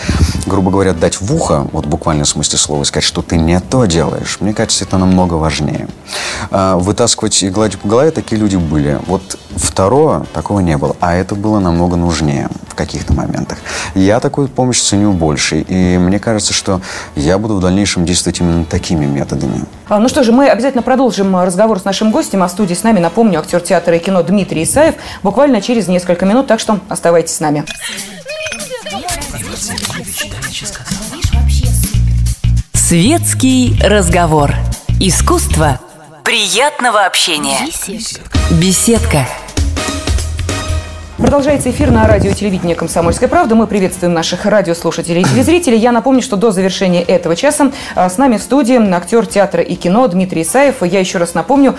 Грубо 0.47 0.73
говоря, 0.73 0.95
дать 0.95 1.21
в 1.21 1.33
ухо, 1.33 1.69
вот 1.71 1.87
буквально 1.87 2.25
в 2.25 2.29
смысле 2.29 2.59
слова, 2.59 2.83
сказать, 2.83 3.05
что 3.05 3.23
ты 3.23 3.37
не 3.37 3.61
то 3.61 3.85
делаешь, 3.85 4.39
мне 4.41 4.53
кажется, 4.53 4.85
это 4.85 4.99
намного 4.99 5.35
важнее. 5.35 5.87
А, 6.51 6.77
вытаскивать 6.77 7.41
и 7.45 7.51
гладить 7.51 7.79
по 7.79 7.87
голове 7.87 8.11
такие 8.11 8.41
люди 8.41 8.57
были. 8.57 8.99
Вот 9.07 9.39
второе, 9.55 10.25
такого 10.33 10.61
не 10.61 10.77
было. 10.77 10.97
А 11.01 11.15
это 11.15 11.35
было 11.35 11.61
намного 11.61 11.97
нужнее 11.97 12.49
в 12.69 12.75
каких-то 12.75 13.13
моментах. 13.13 13.59
Я 13.95 14.19
такую 14.25 14.49
помощь 14.49 14.81
ценю 14.81 15.13
больше. 15.13 15.61
И 15.61 15.99
мне 15.99 16.19
кажется, 16.19 16.55
что 16.55 16.81
я 17.15 17.37
буду 17.37 17.57
в 17.57 17.61
дальнейшем 17.61 18.07
действовать 18.07 18.41
именно 18.41 18.65
такими 18.65 19.05
методами. 19.05 19.61
А, 19.87 19.99
ну 19.99 20.09
что 20.09 20.25
же, 20.25 20.33
мы 20.33 20.49
обязательно 20.49 20.83
продолжим 20.83 21.37
разговор 21.37 21.79
с 21.79 21.85
нашим 21.85 22.11
гостем. 22.11 22.43
А 22.43 22.49
в 22.49 22.51
студии 22.51 22.73
с 22.73 22.83
нами, 22.83 23.01
напомню, 23.01 23.39
актер 23.39 23.61
театра 23.61 23.95
и 23.97 23.99
кино 23.99 24.23
Дмитрий 24.23 24.63
Исаев. 24.63 24.95
Буквально 25.23 25.61
через 25.61 25.89
несколько 25.89 26.25
минут, 26.25 26.47
так 26.47 26.59
что 26.59 26.81
оставайтесь 26.89 27.35
с 27.35 27.41
нами. 27.41 27.65
Светский 32.73 33.79
разговор. 33.85 34.55
Искусство 35.01 35.81
приятного 36.25 37.05
общения. 37.05 37.59
Беседка. 37.87 38.39
Беседка. 38.51 39.27
Продолжается 41.35 41.73
эфир 41.73 41.91
на 41.91 42.07
радио 42.07 42.31
и 42.31 42.33
телевидении 42.33 42.75
«Комсомольская 42.75 43.29
правда». 43.29 43.57
Мы 43.57 43.67
приветствуем 43.67 44.15
наших 44.15 44.47
радиослушателей 44.47 45.23
и 45.23 45.25
телезрителей. 45.25 45.77
Я 45.77 45.91
напомню, 45.91 46.23
что 46.23 46.37
до 46.37 46.53
завершения 46.53 47.03
этого 47.03 47.35
часа 47.35 47.73
а, 47.97 48.09
с 48.09 48.19
нами 48.19 48.37
в 48.37 48.41
студии 48.41 48.81
актер 48.95 49.27
театра 49.27 49.61
и 49.61 49.75
кино 49.75 50.07
Дмитрий 50.07 50.43
Исаев. 50.43 50.85
Я 50.85 51.01
еще 51.01 51.19
раз 51.19 51.35
напомню, 51.35 51.75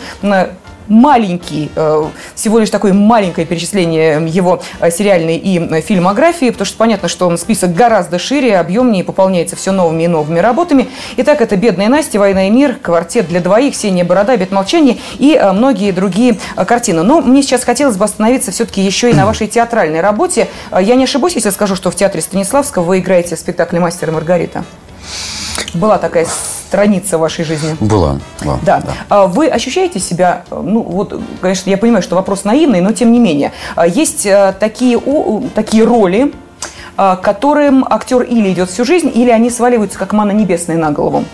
маленький, 0.87 1.71
э, 1.75 2.03
всего 2.35 2.59
лишь 2.59 2.69
такое 2.69 2.93
маленькое 2.93 3.45
перечисление 3.47 4.25
его 4.27 4.61
э, 4.79 4.91
сериальной 4.91 5.37
и 5.37 5.59
э, 5.59 5.81
фильмографии, 5.81 6.49
потому 6.49 6.65
что 6.65 6.77
понятно, 6.77 7.07
что 7.07 7.27
он 7.27 7.37
список 7.37 7.73
гораздо 7.73 8.19
шире, 8.19 8.57
объемнее, 8.57 9.03
пополняется 9.03 9.55
все 9.55 9.71
новыми 9.71 10.03
и 10.03 10.07
новыми 10.07 10.39
работами. 10.39 10.89
Итак, 11.17 11.41
это 11.41 11.55
«Бедная 11.55 11.89
Настя», 11.89 12.19
«Война 12.19 12.47
и 12.47 12.49
мир», 12.49 12.75
«Квартет 12.81 13.27
для 13.27 13.39
двоих», 13.39 13.73
«Ксения 13.73 14.05
Борода», 14.05 14.33
«Обед 14.33 14.51
молчания» 14.51 14.97
и 15.17 15.39
многие 15.53 15.91
другие 15.91 16.37
картины. 16.55 17.03
Но 17.03 17.21
мне 17.21 17.41
сейчас 17.41 17.63
хотелось 17.63 17.97
бы 17.97 18.05
остановиться 18.05 18.51
все-таки 18.51 18.81
еще 18.81 19.11
и 19.11 19.13
на 19.13 19.25
вашей 19.25 19.47
театральной 19.47 20.01
работе. 20.01 20.47
Я 20.71 20.95
не 20.95 21.05
ошибусь, 21.05 21.35
если 21.35 21.49
скажу, 21.49 21.75
что 21.75 21.91
в 21.91 21.95
театре 21.95 22.21
Станиславского 22.21 22.83
вы 22.83 22.99
играете 22.99 23.35
в 23.35 23.39
спектакле 23.39 23.79
«Мастер 23.79 24.09
и 24.09 24.11
Маргарита». 24.11 24.63
Была 25.73 25.97
такая 25.97 26.25
страница 26.25 27.17
вашей 27.17 27.45
жизни? 27.45 27.75
Была. 27.79 28.19
была 28.43 28.59
да. 28.63 28.81
да. 28.81 28.93
А 29.09 29.27
вы 29.27 29.47
ощущаете 29.47 29.99
себя, 29.99 30.43
ну 30.51 30.81
вот, 30.81 31.19
конечно, 31.41 31.69
я 31.69 31.77
понимаю, 31.77 32.03
что 32.03 32.15
вопрос 32.15 32.43
наивный, 32.43 32.81
но 32.81 32.91
тем 32.91 33.11
не 33.11 33.19
менее, 33.19 33.51
а 33.75 33.87
есть 33.87 34.25
э, 34.25 34.53
такие, 34.59 34.99
такие 35.53 35.83
роли, 35.83 36.33
а, 36.97 37.17
которым 37.17 37.85
актер 37.89 38.21
или 38.21 38.53
идет 38.53 38.69
всю 38.69 38.85
жизнь, 38.85 39.11
или 39.13 39.29
они 39.29 39.49
сваливаются 39.49 39.99
как 39.99 40.13
мана 40.13 40.31
небесная 40.31 40.77
на 40.77 40.91
голову. 40.91 41.25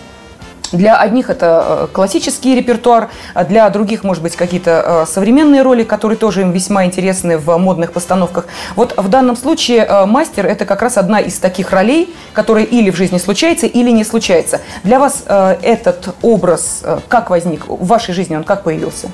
Для 0.72 0.96
одних 0.96 1.30
это 1.30 1.86
э, 1.90 1.92
классический 1.92 2.54
репертуар, 2.54 3.10
а 3.34 3.44
для 3.44 3.68
других, 3.70 4.04
может 4.04 4.22
быть, 4.22 4.36
какие-то 4.36 5.04
э, 5.04 5.06
современные 5.06 5.62
роли, 5.62 5.84
которые 5.84 6.16
тоже 6.16 6.42
им 6.42 6.52
весьма 6.52 6.86
интересны 6.86 7.36
в 7.38 7.56
модных 7.58 7.92
постановках. 7.92 8.46
Вот 8.74 8.94
в 8.96 9.08
данном 9.08 9.36
случае 9.36 9.84
э, 9.84 10.06
мастер– 10.06 10.46
это 10.48 10.64
как 10.64 10.82
раз 10.82 10.96
одна 10.96 11.20
из 11.20 11.38
таких 11.38 11.72
ролей, 11.72 12.14
которая 12.32 12.64
или 12.64 12.90
в 12.90 12.96
жизни 12.96 13.18
случается, 13.18 13.66
или 13.66 13.90
не 13.90 14.04
случается. 14.04 14.60
Для 14.82 14.98
вас 14.98 15.24
этот 15.26 16.14
образ 16.22 16.82
как 17.08 17.30
возник? 17.30 17.66
В 17.68 17.86
вашей 17.86 18.14
жизни 18.14 18.36
он 18.36 18.44
как 18.44 18.62
появился? 18.62 19.08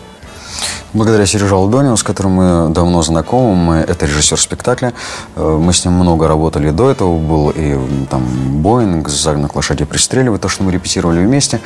Благодаря 0.95 1.27
Сереже 1.27 1.55
Алдонину, 1.55 1.99
с 1.99 2.03
которым 2.03 2.33
мы 2.33 2.69
давно 2.71 3.03
знакомы, 3.03 3.55
мы, 3.55 3.77
это 3.77 4.07
режиссер 4.07 4.41
спектакля, 4.41 4.95
э, 5.37 5.59
мы 5.61 5.75
с 5.75 5.85
ним 5.85 5.93
много 5.95 6.27
работали 6.27 6.71
до 6.71 6.91
этого, 6.91 7.19
был 7.19 7.51
и 7.55 7.79
там 8.09 8.23
Боинг, 8.63 9.07
«Загнанных 9.11 9.55
лошадей 9.55 9.87
пристреливает», 9.87 10.41
то, 10.41 10.49
что 10.49 10.63
мы 10.63 10.73
репетировали 10.73 11.19
вместе. 11.21 11.61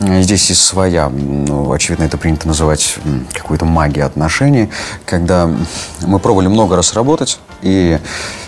Э, 0.00 0.20
здесь 0.20 0.50
есть 0.50 0.62
своя, 0.62 1.08
ну, 1.08 1.72
очевидно, 1.72 2.04
это 2.04 2.18
принято 2.18 2.46
называть 2.46 2.98
какой-то 3.32 3.64
магией 3.64 4.04
отношений, 4.04 4.68
когда 5.06 5.48
мы 6.02 6.18
пробовали 6.18 6.48
много 6.48 6.76
раз 6.76 6.92
работать, 6.92 7.38
и 7.62 7.98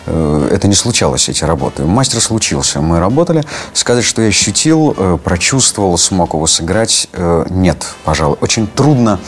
э, 0.05 0.49
это 0.53 0.69
не 0.69 0.75
случалось, 0.75 1.31
эти 1.31 1.45
работы. 1.45 1.85
Мастер 1.85 2.21
случился. 2.21 2.83
Мы 2.83 3.01
работали. 3.01 3.45
Сказать, 3.73 4.05
что 4.05 4.21
я 4.21 4.29
ощутил, 4.29 5.19
прочувствовал, 5.25 5.97
смог 5.97 6.35
его 6.35 6.47
сыграть, 6.47 7.09
нет, 7.49 7.87
пожалуй. 8.05 8.37
Очень 8.43 8.67
трудно 8.67 9.21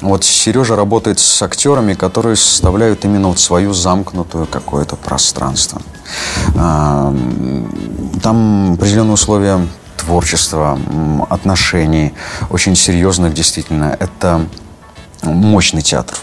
вот 0.00 0.24
Сережа 0.24 0.76
работает 0.76 1.18
с 1.18 1.42
актерами, 1.42 1.94
которые 1.94 2.36
составляют 2.36 3.04
именно 3.04 3.28
вот 3.28 3.38
свою 3.38 3.72
замкнутую 3.72 4.46
какое-то 4.46 4.96
пространство. 4.96 5.82
А, 6.56 7.14
там 8.22 8.74
определенные 8.74 9.14
условия 9.14 9.60
творчества, 9.96 10.78
отношений, 11.28 12.14
очень 12.48 12.74
серьезных 12.74 13.34
действительно. 13.34 13.96
Это 13.98 14.46
мощный 15.22 15.82
театр. 15.82 16.16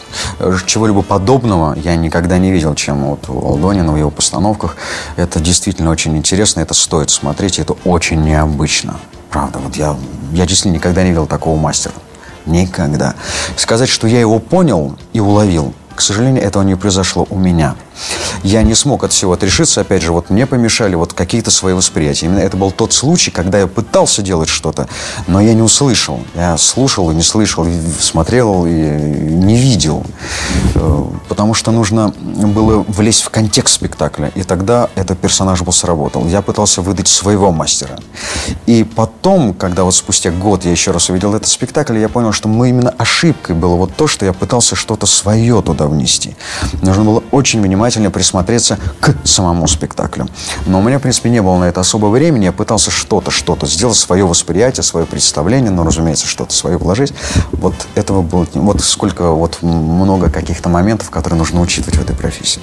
Чего-либо 0.65 1.01
подобного 1.03 1.77
я 1.77 1.95
никогда 1.95 2.37
не 2.37 2.51
видел, 2.51 2.75
чем 2.75 3.05
вот 3.05 3.29
у 3.29 3.47
Алдонина 3.47 3.91
в 3.91 3.97
его 3.97 4.09
постановках. 4.09 4.75
Это 5.15 5.39
действительно 5.39 5.91
очень 5.91 6.17
интересно, 6.17 6.61
это 6.61 6.73
стоит 6.73 7.09
смотреть, 7.09 7.59
это 7.59 7.73
очень 7.85 8.23
необычно. 8.23 8.99
Правда, 9.29 9.59
вот 9.59 9.75
я, 9.75 9.95
я 10.33 10.45
действительно 10.45 10.75
никогда 10.75 11.03
не 11.03 11.09
видел 11.09 11.27
такого 11.27 11.59
мастера. 11.59 11.93
Никогда. 12.47 13.13
Сказать, 13.55 13.89
что 13.89 14.07
я 14.07 14.19
его 14.19 14.39
понял 14.39 14.97
и 15.13 15.19
уловил, 15.19 15.73
к 15.95 16.01
сожалению, 16.01 16.43
этого 16.43 16.63
не 16.63 16.75
произошло 16.75 17.27
у 17.29 17.37
меня 17.37 17.75
я 18.43 18.63
не 18.63 18.75
смог 18.75 19.03
от 19.03 19.11
всего 19.11 19.33
отрешиться. 19.33 19.81
Опять 19.81 20.03
же, 20.03 20.11
вот 20.11 20.29
мне 20.29 20.45
помешали 20.45 20.95
вот 20.95 21.13
какие-то 21.13 21.51
свои 21.51 21.73
восприятия. 21.73 22.27
Именно 22.27 22.39
это 22.39 22.57
был 22.57 22.71
тот 22.71 22.93
случай, 22.93 23.31
когда 23.31 23.59
я 23.59 23.67
пытался 23.67 24.21
делать 24.21 24.49
что-то, 24.49 24.87
но 25.27 25.41
я 25.41 25.53
не 25.53 25.61
услышал. 25.61 26.21
Я 26.35 26.57
слушал 26.57 27.11
и 27.11 27.15
не 27.15 27.23
слышал, 27.23 27.65
и 27.65 27.73
смотрел 27.99 28.65
и 28.65 28.71
не 28.71 29.57
видел. 29.57 30.05
Э, 30.75 31.05
потому 31.27 31.53
что 31.53 31.71
нужно 31.71 32.09
было 32.17 32.83
влезть 32.87 33.23
в 33.23 33.29
контекст 33.29 33.75
спектакля, 33.75 34.31
и 34.35 34.43
тогда 34.43 34.89
этот 34.95 35.19
персонаж 35.19 35.61
бы 35.61 35.71
сработал. 35.71 36.27
Я 36.27 36.41
пытался 36.41 36.81
выдать 36.81 37.07
своего 37.07 37.51
мастера. 37.51 37.97
И 38.65 38.83
потом, 38.83 39.53
когда 39.53 39.83
вот 39.83 39.95
спустя 39.95 40.31
год 40.31 40.65
я 40.65 40.71
еще 40.71 40.91
раз 40.91 41.09
увидел 41.09 41.33
этот 41.33 41.47
спектакль, 41.47 41.97
я 41.97 42.09
понял, 42.09 42.31
что 42.31 42.47
мы 42.47 42.69
именно 42.69 42.93
ошибкой 42.97 43.55
было 43.55 43.75
вот 43.75 43.95
то, 43.95 44.07
что 44.07 44.25
я 44.25 44.33
пытался 44.33 44.75
что-то 44.75 45.05
свое 45.05 45.61
туда 45.61 45.87
внести. 45.87 46.35
Нужно 46.81 47.03
было 47.03 47.23
очень 47.31 47.61
внимательно 47.61 47.86
внимательнее 47.87 48.09
присмотреться 48.09 48.77
к 48.99 49.15
самому 49.23 49.65
спектаклю. 49.67 50.27
Но 50.65 50.79
у 50.79 50.81
меня, 50.81 50.99
в 50.99 51.01
принципе, 51.01 51.29
не 51.29 51.41
было 51.41 51.57
на 51.57 51.65
это 51.65 51.79
особо 51.79 52.07
времени. 52.07 52.45
Я 52.45 52.51
пытался 52.51 52.91
что-то, 52.91 53.31
что-то 53.31 53.65
сделать, 53.65 53.95
свое 53.95 54.25
восприятие, 54.25 54.83
свое 54.83 55.05
представление, 55.05 55.71
но, 55.71 55.83
разумеется, 55.83 56.27
что-то 56.27 56.53
свое 56.53 56.77
вложить. 56.77 57.13
Вот 57.53 57.73
этого 57.95 58.21
было... 58.21 58.45
Вот 58.53 58.81
сколько, 58.81 59.31
вот 59.31 59.61
много 59.61 60.29
каких-то 60.29 60.67
моментов, 60.69 61.09
которые 61.09 61.39
нужно 61.39 61.61
учитывать 61.61 61.97
в 61.97 62.01
этой 62.01 62.15
профессии. 62.15 62.61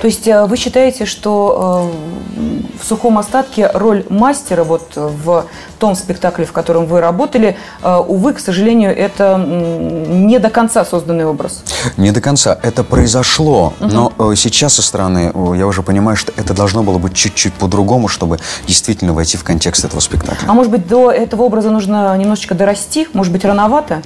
То 0.00 0.06
есть 0.06 0.26
э, 0.26 0.46
вы 0.46 0.56
считаете, 0.56 1.04
что 1.04 1.92
э, 2.36 2.78
в 2.80 2.86
сухом 2.86 3.18
остатке 3.18 3.70
роль 3.72 4.04
мастера 4.08 4.64
вот 4.64 4.92
в 4.94 5.46
том 5.78 5.94
спектакле, 5.94 6.44
в 6.44 6.52
котором 6.52 6.86
вы 6.86 7.00
работали, 7.00 7.56
э, 7.82 7.96
увы, 7.96 8.32
к 8.32 8.40
сожалению, 8.40 8.96
это 8.96 9.36
не 9.36 10.38
до 10.38 10.50
конца 10.50 10.84
созданный 10.84 11.26
образ? 11.26 11.62
Не 11.96 12.10
до 12.10 12.20
конца. 12.20 12.58
Это 12.62 12.84
произошло, 12.84 13.72
угу. 13.80 14.12
но 14.18 14.34
сейчас 14.34 14.74
со 14.74 14.82
стороны 14.82 15.32
я 15.56 15.66
уже 15.66 15.82
понимаю, 15.82 16.16
что 16.16 16.32
это 16.36 16.54
должно 16.54 16.82
было 16.82 16.98
быть 16.98 17.14
чуть-чуть 17.14 17.54
по-другому, 17.54 18.08
чтобы 18.08 18.38
действительно 18.66 19.12
войти 19.12 19.36
в 19.36 19.44
контекст 19.44 19.84
этого 19.84 20.00
спектакля. 20.00 20.46
А 20.48 20.52
может 20.52 20.70
быть, 20.70 20.86
до 20.86 21.10
этого 21.10 21.42
образа 21.42 21.70
нужно 21.70 22.16
немножечко 22.16 22.54
дорасти? 22.54 23.08
Может 23.12 23.32
быть, 23.32 23.44
рановато? 23.44 24.02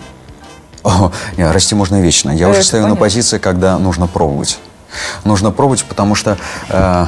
О, 0.85 1.11
расти 1.37 1.75
можно 1.75 2.01
вечно. 2.01 2.31
Я 2.31 2.49
это 2.49 2.59
уже 2.59 2.63
стою 2.63 2.85
понятно. 2.85 3.01
на 3.01 3.01
позиции, 3.01 3.39
когда 3.39 3.79
нужно 3.79 4.07
пробовать 4.07 4.59
нужно 5.25 5.51
пробовать, 5.51 5.85
потому 5.85 6.15
что 6.15 6.39
э, 6.69 7.07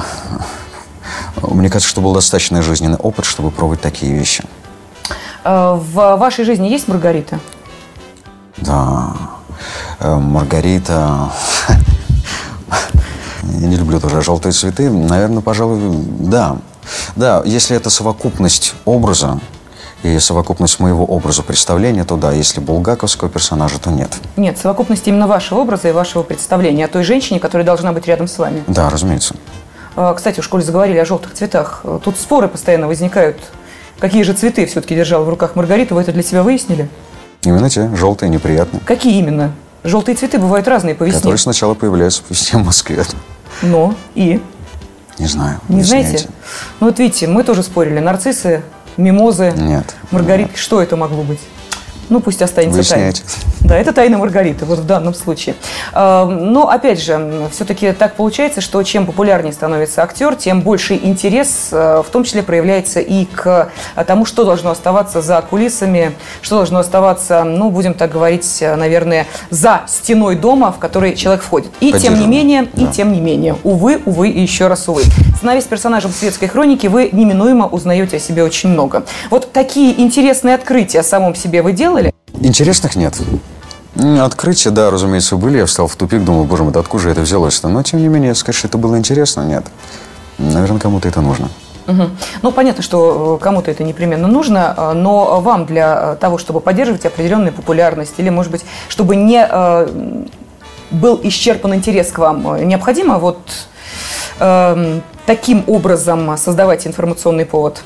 мне 1.41 1.69
кажется, 1.69 1.89
что 1.89 2.01
был 2.01 2.13
достаточно 2.13 2.61
жизненный 2.61 2.97
опыт, 2.97 3.25
чтобы 3.25 3.51
пробовать 3.51 3.81
такие 3.81 4.13
вещи. 4.13 4.43
Э, 5.43 5.73
в 5.75 6.15
вашей 6.17 6.45
жизни 6.45 6.67
есть 6.67 6.87
Маргарита? 6.87 7.39
Да, 8.57 9.13
э, 9.99 10.15
Маргарита... 10.15 11.31
Я 13.43 13.67
не 13.67 13.77
люблю 13.77 13.99
тоже 13.99 14.21
желтые 14.21 14.51
цветы. 14.51 14.89
Наверное, 14.89 15.41
пожалуй, 15.41 15.79
да. 16.19 16.57
Да, 17.15 17.41
если 17.45 17.75
это 17.75 17.89
совокупность 17.89 18.75
образа, 18.85 19.39
и 20.15 20.19
совокупность 20.19 20.79
моего 20.79 21.05
образа 21.05 21.43
представления, 21.43 22.03
то 22.03 22.17
да, 22.17 22.31
если 22.31 22.59
булгаковского 22.59 23.29
персонажа, 23.29 23.79
то 23.79 23.91
нет. 23.91 24.09
Нет, 24.35 24.57
совокупность 24.57 25.07
именно 25.07 25.27
вашего 25.27 25.59
образа 25.59 25.89
и 25.89 25.91
вашего 25.91 26.23
представления 26.23 26.85
о 26.85 26.87
той 26.87 27.03
женщине, 27.03 27.39
которая 27.39 27.65
должна 27.65 27.91
быть 27.93 28.07
рядом 28.07 28.27
с 28.27 28.37
вами. 28.37 28.63
Да, 28.67 28.89
разумеется. 28.89 29.35
А, 29.95 30.13
кстати, 30.13 30.39
в 30.41 30.43
школе 30.43 30.63
заговорили 30.63 30.97
о 30.97 31.05
желтых 31.05 31.33
цветах. 31.33 31.83
Тут 32.03 32.17
споры 32.17 32.47
постоянно 32.47 32.87
возникают. 32.87 33.37
Какие 33.99 34.23
же 34.23 34.33
цветы 34.33 34.65
все-таки 34.67 34.95
держала 34.95 35.23
в 35.23 35.29
руках 35.29 35.55
Маргарита? 35.55 35.95
Вы 35.95 36.01
это 36.01 36.11
для 36.11 36.23
себя 36.23 36.43
выяснили? 36.43 36.87
Именно 37.43 37.69
те, 37.69 37.89
желтые, 37.95 38.29
неприятные. 38.29 38.81
Какие 38.85 39.17
именно? 39.19 39.51
Желтые 39.83 40.15
цветы 40.15 40.37
бывают 40.37 40.67
разные 40.67 40.95
по 40.95 41.03
весне. 41.03 41.19
Которые 41.19 41.39
сначала 41.39 41.73
появляются 41.73 42.21
по 42.21 42.33
весне 42.33 42.59
в 42.59 42.65
Москве. 42.65 43.03
Но 43.61 43.95
и? 44.15 44.41
Не 45.17 45.27
знаю. 45.27 45.59
Не 45.67 45.81
знаете? 45.81 46.27
Ну 46.79 46.87
вот 46.87 46.99
видите, 46.99 47.25
мы 47.25 47.43
тоже 47.43 47.63
спорили. 47.63 47.99
Нарциссы 47.99 48.63
мимозы, 48.97 49.53
Нет. 49.55 49.95
маргаритки. 50.11 50.51
Нет. 50.51 50.59
Что 50.59 50.81
это 50.81 50.95
могло 50.95 51.23
быть? 51.23 51.39
Ну, 52.09 52.19
пусть 52.19 52.41
останется 52.41 52.87
тайной. 52.89 53.13
Да, 53.61 53.77
это 53.77 53.91
тайна 53.91 54.17
Маргариты, 54.17 54.65
вот 54.65 54.79
в 54.79 54.85
данном 54.85 55.13
случае. 55.13 55.55
А, 55.91 56.25
но, 56.25 56.69
опять 56.69 57.01
же, 57.01 57.49
все-таки 57.51 57.91
так 57.91 58.15
получается, 58.15 58.61
что 58.61 58.81
чем 58.83 59.05
популярнее 59.05 59.51
становится 59.51 60.03
актер, 60.03 60.35
тем 60.35 60.61
больше 60.61 60.95
интерес, 60.95 61.69
а, 61.71 62.01
в 62.01 62.09
том 62.09 62.23
числе, 62.23 62.43
проявляется 62.43 62.99
и 63.01 63.25
к 63.25 63.69
тому, 64.05 64.25
что 64.25 64.45
должно 64.45 64.71
оставаться 64.71 65.21
за 65.21 65.41
кулисами, 65.41 66.15
что 66.41 66.57
должно 66.57 66.79
оставаться, 66.79 67.43
ну, 67.43 67.69
будем 67.69 67.93
так 67.93 68.11
говорить, 68.11 68.61
наверное, 68.61 69.27
за 69.49 69.81
стеной 69.87 70.35
дома, 70.35 70.71
в 70.71 70.77
который 70.77 71.15
человек 71.15 71.43
входит. 71.43 71.71
И 71.81 71.91
тем 71.93 72.19
не 72.19 72.27
менее, 72.27 72.69
да. 72.73 72.83
и 72.83 72.87
тем 72.87 73.11
не 73.11 73.19
менее, 73.19 73.57
увы, 73.63 74.01
увы 74.05 74.29
и 74.29 74.41
еще 74.41 74.67
раз 74.67 74.87
увы. 74.87 75.03
Становясь 75.35 75.65
персонажем 75.65 76.11
светской 76.11 76.47
хроники, 76.47 76.87
вы 76.87 77.09
неминуемо 77.11 77.67
узнаете 77.67 78.17
о 78.17 78.19
себе 78.19 78.43
очень 78.43 78.69
много. 78.69 79.03
Вот 79.29 79.51
такие 79.51 79.99
интересные 79.99 80.55
открытия 80.55 80.99
о 80.99 81.03
самом 81.03 81.35
себе 81.35 81.61
вы 81.61 81.73
делали? 81.73 81.96
Интересных 82.39 82.95
нет. 82.95 83.15
Открытия, 84.21 84.69
да, 84.69 84.91
разумеется, 84.91 85.37
были. 85.37 85.57
Я 85.57 85.65
встал 85.65 85.87
в 85.87 85.95
тупик, 85.95 86.23
думал, 86.23 86.43
боже 86.43 86.63
мой, 86.63 86.71
откуда 86.73 87.03
же 87.03 87.09
это 87.09 87.21
взялось-то? 87.21 87.67
Но, 87.67 87.81
тем 87.83 87.99
не 87.99 88.07
менее, 88.07 88.35
сказать, 88.35 88.55
что 88.55 88.67
это 88.67 88.77
было 88.77 88.97
интересно, 88.97 89.41
нет. 89.41 89.65
Наверное, 90.37 90.79
кому-то 90.79 91.07
это 91.07 91.21
нужно. 91.21 91.49
Угу. 91.87 92.03
Ну, 92.43 92.51
понятно, 92.51 92.83
что 92.83 93.39
кому-то 93.41 93.71
это 93.71 93.83
непременно 93.83 94.27
нужно, 94.27 94.93
но 94.93 95.41
вам 95.41 95.65
для 95.65 96.15
того, 96.15 96.37
чтобы 96.37 96.59
поддерживать 96.59 97.05
определенную 97.05 97.53
популярность 97.53 98.13
или, 98.17 98.29
может 98.29 98.51
быть, 98.51 98.65
чтобы 98.89 99.15
не 99.15 99.47
был 100.91 101.19
исчерпан 101.23 101.73
интерес 101.75 102.11
к 102.11 102.19
вам, 102.19 102.67
необходимо 102.67 103.17
вот 103.17 103.39
э, 104.39 104.99
таким 105.25 105.63
образом 105.67 106.37
создавать 106.37 106.87
информационный 106.87 107.45
повод? 107.45 107.83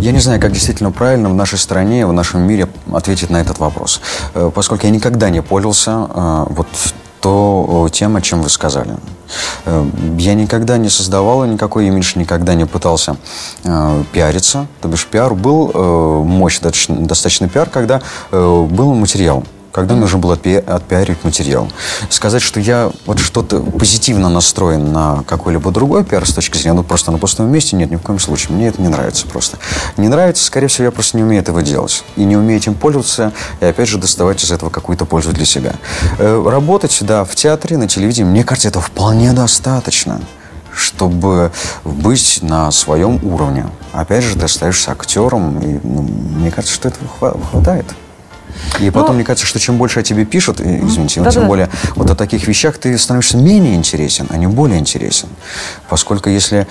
Я 0.00 0.12
не 0.12 0.20
знаю, 0.20 0.40
как 0.40 0.52
действительно 0.52 0.92
правильно 0.92 1.28
в 1.28 1.34
нашей 1.34 1.58
стране, 1.58 2.06
в 2.06 2.12
нашем 2.12 2.42
мире 2.42 2.68
ответить 2.92 3.30
на 3.30 3.40
этот 3.40 3.58
вопрос. 3.58 4.00
Э, 4.34 4.50
поскольку 4.54 4.86
я 4.86 4.92
никогда 4.92 5.30
не 5.30 5.42
пользовался 5.42 6.08
э, 6.08 6.46
вот 6.50 6.68
то 7.20 7.88
тем, 7.90 8.14
о 8.14 8.20
чем 8.20 8.42
вы 8.42 8.48
сказали. 8.48 8.94
Э, 9.64 9.84
я 10.18 10.34
никогда 10.34 10.76
не 10.78 10.88
создавал 10.88 11.44
никакой 11.44 11.88
имидж, 11.88 12.12
никогда 12.16 12.54
не 12.54 12.66
пытался 12.66 13.16
э, 13.64 14.04
пиариться. 14.12 14.66
То 14.80 14.88
бишь 14.88 15.06
пиар 15.06 15.34
был 15.34 15.70
э, 15.74 16.42
достаточно, 16.44 16.96
достаточно 16.96 17.48
пиар, 17.48 17.68
когда 17.68 18.00
э, 18.30 18.66
был 18.70 18.94
материал 18.94 19.44
когда 19.76 19.94
нужно 19.94 20.18
было 20.18 20.32
отпи 20.32 20.54
отпиарить 20.54 21.22
материал. 21.22 21.70
Сказать, 22.08 22.40
что 22.40 22.58
я 22.58 22.90
вот 23.04 23.18
что-то 23.18 23.60
позитивно 23.60 24.30
настроен 24.30 24.90
на 24.90 25.22
какой-либо 25.28 25.70
другой 25.70 26.02
пиар 26.02 26.26
с 26.26 26.32
точки 26.32 26.56
зрения, 26.56 26.76
ну, 26.76 26.82
просто 26.82 27.12
на 27.12 27.18
пустом 27.18 27.48
месте, 27.48 27.76
нет, 27.76 27.90
ни 27.90 27.96
в 27.96 28.00
коем 28.00 28.18
случае. 28.18 28.56
Мне 28.56 28.68
это 28.68 28.80
не 28.80 28.88
нравится 28.88 29.26
просто. 29.26 29.58
Не 29.98 30.08
нравится, 30.08 30.42
скорее 30.42 30.68
всего, 30.68 30.86
я 30.86 30.90
просто 30.90 31.18
не 31.18 31.24
умею 31.24 31.42
этого 31.42 31.60
делать. 31.60 32.04
И 32.16 32.24
не 32.24 32.38
умею 32.38 32.58
этим 32.58 32.74
пользоваться, 32.74 33.34
и 33.60 33.66
опять 33.66 33.86
же 33.86 33.98
доставать 33.98 34.42
из 34.42 34.50
этого 34.50 34.70
какую-то 34.70 35.04
пользу 35.04 35.32
для 35.34 35.44
себя. 35.44 35.74
Э, 36.18 36.42
работать, 36.48 36.96
да, 37.02 37.26
в 37.26 37.34
театре, 37.34 37.76
на 37.76 37.86
телевидении, 37.86 38.30
мне 38.30 38.44
кажется, 38.44 38.68
это 38.68 38.80
вполне 38.80 39.32
достаточно 39.34 40.20
чтобы 40.74 41.52
быть 41.84 42.40
на 42.42 42.70
своем 42.70 43.18
уровне. 43.24 43.66
Опять 43.92 44.24
же, 44.24 44.36
ты 44.36 44.44
остаешься 44.44 44.92
актером, 44.92 45.58
и 45.58 45.80
ну, 45.82 46.02
мне 46.02 46.50
кажется, 46.50 46.74
что 46.74 46.88
этого 46.88 47.08
хватает. 47.50 47.86
И 48.80 48.90
потом, 48.90 49.10
Но... 49.10 49.14
мне 49.14 49.24
кажется, 49.24 49.46
что 49.46 49.58
чем 49.58 49.76
больше 49.76 50.00
о 50.00 50.02
тебе 50.02 50.24
пишут, 50.24 50.60
извините, 50.60 51.20
да, 51.20 51.30
тем 51.30 51.42
да. 51.42 51.48
более 51.48 51.70
вот 51.94 52.10
о 52.10 52.14
таких 52.14 52.46
вещах 52.46 52.78
ты 52.78 52.96
становишься 52.98 53.36
менее 53.36 53.74
интересен, 53.74 54.26
а 54.30 54.36
не 54.36 54.46
более 54.46 54.78
интересен. 54.78 55.28
Поскольку 55.88 56.28
если, 56.28 56.66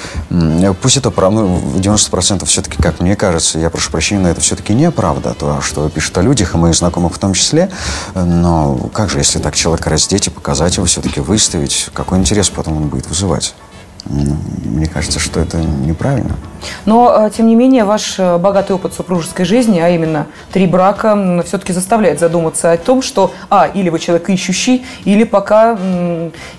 пусть 0.81 0.97
это 0.97 1.11
правда, 1.11 1.41
ну, 1.41 1.61
90% 1.77 2.45
все-таки, 2.45 2.81
как 2.81 2.99
мне 2.99 3.15
кажется, 3.15 3.59
я 3.59 3.69
прошу 3.69 3.91
прощения, 3.91 4.21
но 4.21 4.29
это 4.29 4.41
все-таки 4.41 4.73
неправда, 4.73 5.33
то, 5.33 5.61
что 5.61 5.89
пишут 5.89 6.17
о 6.17 6.21
людях, 6.21 6.53
и 6.53 6.57
моих 6.57 6.75
знакомых 6.75 7.13
в 7.13 7.17
том 7.17 7.33
числе, 7.33 7.69
но 8.13 8.89
как 8.93 9.09
же, 9.09 9.19
если 9.19 9.39
так 9.39 9.55
человека 9.55 9.89
раздеть 9.89 10.27
и 10.27 10.29
показать 10.29 10.77
его, 10.77 10.85
все-таки 10.85 11.19
выставить, 11.19 11.89
какой 11.93 12.19
интерес 12.19 12.49
потом 12.49 12.77
он 12.77 12.87
будет 12.87 13.07
вызывать? 13.07 13.55
Мне 14.05 14.85
кажется, 14.87 15.19
что 15.19 15.39
это 15.39 15.57
неправильно. 15.57 16.35
Но, 16.85 17.27
э, 17.27 17.29
тем 17.35 17.47
не 17.47 17.55
менее, 17.55 17.83
ваш 17.85 18.15
э, 18.19 18.37
богатый 18.37 18.73
опыт 18.73 18.93
супружеской 18.93 19.45
жизни, 19.45 19.79
а 19.79 19.89
именно 19.89 20.27
три 20.51 20.67
брака, 20.67 21.43
все-таки 21.45 21.73
заставляет 21.73 22.19
задуматься 22.19 22.71
о 22.71 22.77
том, 22.77 23.01
что, 23.01 23.31
а, 23.49 23.67
или 23.67 23.89
вы 23.89 23.99
человек 23.99 24.29
ищущий, 24.29 24.85
или 25.05 25.23
пока 25.23 25.77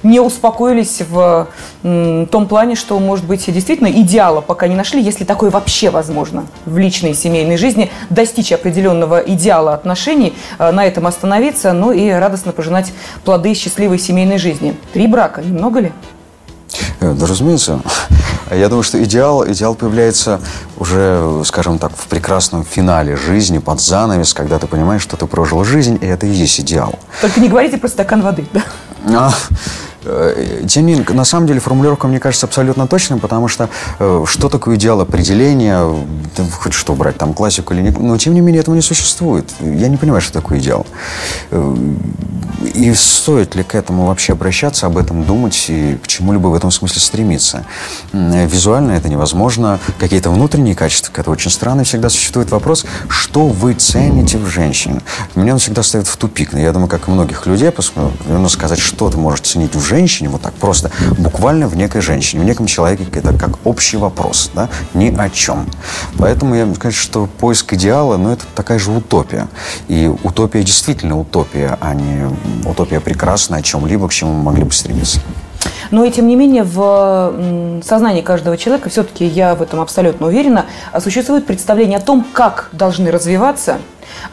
не 0.03 0.21
успокоились 0.21 1.03
в 1.09 1.49
том 1.83 2.47
плане, 2.49 2.75
что, 2.75 2.99
может 2.99 3.25
быть, 3.27 3.53
действительно 3.53 3.91
идеала 3.91 4.41
пока 4.41 4.67
не 4.69 4.75
нашли, 4.75 5.03
если 5.03 5.25
такое 5.25 5.51
вообще 5.51 5.91
возможно 5.91 6.47
в 6.65 6.77
личной 6.79 7.11
и 7.11 7.15
семейной 7.15 7.57
жизни, 7.57 7.91
достичь 8.11 8.53
определенного 8.53 9.19
идеала 9.19 9.75
отношений, 9.75 10.35
э, 10.59 10.71
на 10.73 10.85
этом 10.85 11.07
остановиться, 11.07 11.73
ну 11.73 11.93
и 11.93 12.11
радостно 12.11 12.53
пожинать 12.53 12.93
плоды 13.25 13.55
счастливой 13.55 13.99
семейной 13.99 14.39
жизни. 14.39 14.77
Три 14.93 15.07
брака, 15.07 15.43
немного 15.43 15.81
ли? 15.81 15.93
Э, 17.07 17.15
да, 17.15 17.27
разумеется. 17.27 17.81
Я 18.51 18.69
думаю, 18.69 18.83
что 18.83 19.03
идеал, 19.03 19.47
идеал 19.51 19.75
появляется 19.75 20.41
уже, 20.77 21.43
скажем 21.45 21.79
так, 21.79 21.93
в 21.97 22.07
прекрасном 22.07 22.65
финале 22.65 23.17
жизни, 23.17 23.59
под 23.59 23.81
занавес, 23.81 24.35
когда 24.35 24.59
ты 24.59 24.67
понимаешь, 24.67 25.03
что 25.03 25.17
ты 25.17 25.27
прожил 25.27 25.65
жизнь, 25.65 25.99
и 26.01 26.07
это 26.07 26.27
и 26.27 26.31
есть 26.31 26.61
идеал. 26.61 26.99
Только 27.21 27.41
не 27.41 27.49
говорите 27.49 27.79
про 27.79 27.89
стакан 27.89 28.23
воды, 28.23 28.47
да? 28.53 28.63
А, 29.09 29.33
тем 30.69 30.87
не 30.87 30.95
менее, 30.95 31.07
на 31.15 31.25
самом 31.25 31.47
деле 31.47 31.61
формулировка, 31.61 32.07
мне 32.07 32.21
кажется, 32.21 32.47
абсолютно 32.47 32.87
точной, 32.87 33.19
потому 33.19 33.49
что 33.49 33.69
э, 33.99 34.25
что 34.27 34.49
такое 34.49 34.77
идеал 34.77 35.01
определения, 35.01 35.83
хоть 36.59 36.73
что 36.73 36.95
брать, 36.95 37.17
там 37.17 37.35
классику 37.35 37.75
или 37.75 37.83
нет, 37.83 37.99
но 37.99 38.17
тем 38.19 38.35
не 38.35 38.41
менее 38.41 38.61
этого 38.61 38.75
не 38.75 38.83
существует. 38.83 39.51
Я 39.61 39.89
не 39.89 39.97
понимаю, 39.97 40.21
что 40.21 40.33
такое 40.33 40.59
идеал. 40.59 40.87
Э, 41.51 41.77
и 42.75 42.93
стоит 42.95 43.55
ли 43.55 43.63
к 43.63 43.75
этому 43.75 44.07
вообще 44.07 44.33
обращаться, 44.33 44.87
об 44.87 44.97
этом 44.97 45.25
думать 45.25 45.67
и 45.69 45.99
к 46.03 46.07
чему-либо 46.07 46.49
в 46.49 46.55
этом 46.55 46.71
смысле 46.71 47.01
стремиться. 47.01 47.65
Визуально 48.13 48.93
это 48.93 49.09
невозможно. 49.09 49.79
Какие-то 49.99 50.31
внутренние 50.31 50.75
качества, 50.75 51.13
это 51.21 51.31
очень 51.31 51.51
странно. 51.51 51.85
Всегда 51.85 52.09
существует 52.09 52.51
вопрос, 52.51 52.87
что 53.09 53.47
вы 53.47 53.75
цените 53.75 54.39
в 54.39 54.47
женщине. 54.47 55.01
Меня 55.35 55.55
он 55.55 55.59
всегда 55.59 55.83
ставит 55.83 56.07
в 56.07 56.17
тупик. 56.17 56.55
Я 56.55 56.73
думаю, 56.73 56.89
как 56.89 57.09
и 57.09 57.11
многих 57.11 57.47
людей, 57.47 57.71
нужно 58.27 58.49
сказать, 58.49 58.79
что 58.79 59.11
ты 59.11 59.19
можешь 59.19 59.41
ценить 59.41 59.75
в 59.75 59.81
женщине, 59.81 59.96
женщине, 59.97 60.29
вот 60.29 60.43
так 60.43 60.53
просто, 60.53 60.91
буквально 61.17 61.69
в 61.69 61.77
некой 61.77 62.03
женщине, 62.03 62.43
в 62.43 62.45
неком 62.45 62.67
человеке, 62.67 63.07
это 63.13 63.33
как 63.33 63.53
общий 63.65 63.97
вопрос, 63.97 64.51
да, 64.55 64.69
ни 64.93 65.15
о 65.17 65.31
чем. 65.31 65.67
Поэтому 66.19 66.55
я 66.55 66.75
скажу, 66.75 66.97
что 66.97 67.27
поиск 67.27 67.73
идеала, 67.73 68.19
ну, 68.19 68.31
это 68.31 68.45
такая 68.55 68.79
же 68.79 68.91
утопия. 68.91 69.49
И 69.89 70.13
утопия 70.23 70.63
действительно 70.63 71.19
утопия, 71.19 71.79
а 71.81 71.95
не 71.95 72.29
утопия 72.69 73.01
прекрасная 73.01 73.61
о 73.61 73.63
чем-либо, 73.63 74.07
к 74.09 74.13
чему 74.13 74.35
мы 74.35 74.43
могли 74.43 74.65
бы 74.65 74.73
стремиться. 74.73 75.21
Но 75.91 76.05
и 76.05 76.11
тем 76.11 76.27
не 76.27 76.37
менее 76.37 76.63
в 76.65 77.83
сознании 77.83 78.23
каждого 78.23 78.57
человека, 78.57 78.89
все-таки 78.89 79.25
я 79.25 79.55
в 79.55 79.63
этом 79.63 79.81
абсолютно 79.81 80.27
уверена, 80.27 80.67
существует 80.99 81.47
представление 81.47 81.99
о 81.99 82.03
том, 82.03 82.25
как 82.33 82.69
должны 82.73 83.11
развиваться 83.11 83.79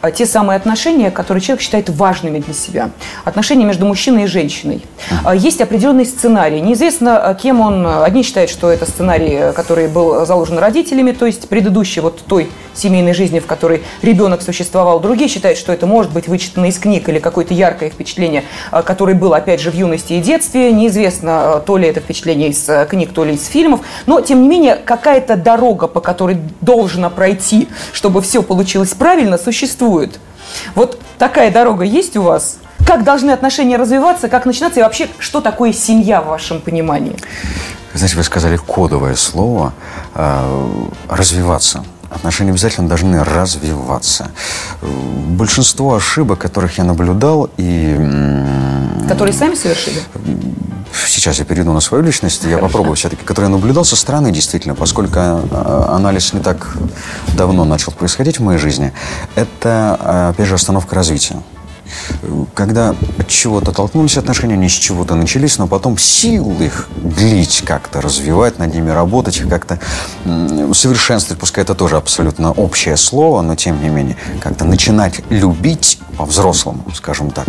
а, 0.00 0.10
те 0.10 0.26
самые 0.26 0.56
отношения, 0.56 1.10
которые 1.10 1.42
человек 1.42 1.62
считает 1.62 1.88
важными 1.88 2.38
для 2.38 2.54
себя. 2.54 2.90
Отношения 3.24 3.64
между 3.64 3.86
мужчиной 3.86 4.24
и 4.24 4.26
женщиной. 4.26 4.84
А, 5.24 5.34
есть 5.34 5.60
определенный 5.60 6.06
сценарий. 6.06 6.60
Неизвестно, 6.60 7.18
а, 7.18 7.34
кем 7.34 7.60
он. 7.60 7.86
Одни 7.86 8.22
считают, 8.22 8.50
что 8.50 8.70
это 8.70 8.86
сценарий, 8.86 9.52
который 9.54 9.88
был 9.88 10.26
заложен 10.26 10.58
родителями, 10.58 11.12
то 11.12 11.26
есть 11.26 11.48
предыдущий 11.48 12.02
вот 12.02 12.20
той 12.26 12.50
семейной 12.74 13.14
жизни, 13.14 13.38
в 13.38 13.46
которой 13.46 13.82
ребенок 14.02 14.42
существовал. 14.42 15.00
Другие 15.00 15.28
считают, 15.28 15.58
что 15.58 15.72
это 15.72 15.86
может 15.86 16.12
быть 16.12 16.28
вычитано 16.28 16.66
из 16.66 16.78
книг 16.78 17.08
или 17.08 17.18
какое-то 17.18 17.54
яркое 17.54 17.90
впечатление, 17.90 18.44
которое 18.84 19.14
было, 19.14 19.36
опять 19.36 19.60
же, 19.60 19.70
в 19.70 19.74
юности 19.74 20.14
и 20.14 20.20
детстве. 20.20 20.72
Неизвестно, 20.72 21.43
то 21.66 21.76
ли 21.76 21.88
это 21.88 22.00
впечатление 22.00 22.50
из 22.50 22.68
книг, 22.88 23.12
то 23.12 23.24
ли 23.24 23.34
из 23.34 23.46
фильмов. 23.46 23.80
Но, 24.06 24.20
тем 24.20 24.42
не 24.42 24.48
менее, 24.48 24.76
какая-то 24.76 25.36
дорога, 25.36 25.86
по 25.86 26.00
которой 26.00 26.38
должна 26.60 27.10
пройти, 27.10 27.68
чтобы 27.92 28.22
все 28.22 28.42
получилось 28.42 28.90
правильно, 28.90 29.38
существует. 29.38 30.18
Вот 30.74 31.00
такая 31.18 31.50
дорога 31.50 31.84
есть 31.84 32.16
у 32.16 32.22
вас? 32.22 32.58
Как 32.86 33.02
должны 33.04 33.30
отношения 33.30 33.76
развиваться, 33.76 34.28
как 34.28 34.44
начинаться 34.44 34.80
и 34.80 34.82
вообще, 34.82 35.08
что 35.18 35.40
такое 35.40 35.72
семья 35.72 36.20
в 36.20 36.26
вашем 36.26 36.60
понимании? 36.60 37.16
Знаете, 37.94 38.16
вы 38.16 38.24
сказали 38.24 38.56
кодовое 38.56 39.14
слово 39.14 39.72
э, 40.14 40.86
«развиваться». 41.08 41.84
Отношения 42.14 42.52
обязательно 42.52 42.88
должны 42.88 43.22
развиваться. 43.22 44.30
Большинство 44.82 45.94
ошибок, 45.94 46.38
которых 46.38 46.78
я 46.78 46.84
наблюдал 46.84 47.50
и... 47.56 47.94
Которые 49.08 49.34
сами 49.34 49.54
совершили? 49.54 50.00
сейчас 51.06 51.38
я 51.38 51.44
перейду 51.44 51.72
на 51.72 51.80
свою 51.80 52.04
личность, 52.04 52.44
я 52.44 52.58
попробую 52.58 52.94
все-таки, 52.96 53.24
который 53.24 53.46
я 53.46 53.48
наблюдал 53.48 53.84
со 53.84 53.96
стороны 53.96 54.30
действительно, 54.30 54.74
поскольку 54.74 55.18
э, 55.18 55.84
анализ 55.88 56.32
не 56.32 56.40
так 56.40 56.76
давно 57.36 57.64
начал 57.64 57.92
происходить 57.92 58.38
в 58.38 58.42
моей 58.42 58.58
жизни, 58.58 58.92
это, 59.34 59.98
э, 60.00 60.28
опять 60.30 60.46
же, 60.46 60.54
остановка 60.54 60.94
развития 60.94 61.36
когда 62.54 62.94
от 63.18 63.28
чего-то 63.28 63.72
толкнулись 63.72 64.16
отношения, 64.16 64.54
они 64.54 64.68
с 64.68 64.72
чего-то 64.72 65.14
начались, 65.14 65.58
но 65.58 65.66
потом 65.66 65.98
сил 65.98 66.56
их 66.60 66.88
длить 66.96 67.62
как-то, 67.66 68.00
развивать 68.00 68.58
над 68.58 68.74
ними, 68.74 68.90
работать 68.90 69.36
их 69.38 69.48
как-то, 69.48 69.78
совершенствовать, 70.72 71.40
пускай 71.40 71.64
это 71.64 71.74
тоже 71.74 71.96
абсолютно 71.96 72.52
общее 72.52 72.96
слово, 72.96 73.42
но 73.42 73.54
тем 73.54 73.82
не 73.82 73.88
менее, 73.88 74.16
как-то 74.40 74.64
начинать 74.64 75.20
любить 75.30 75.98
по-взрослому, 76.16 76.84
скажем 76.94 77.30
так, 77.30 77.46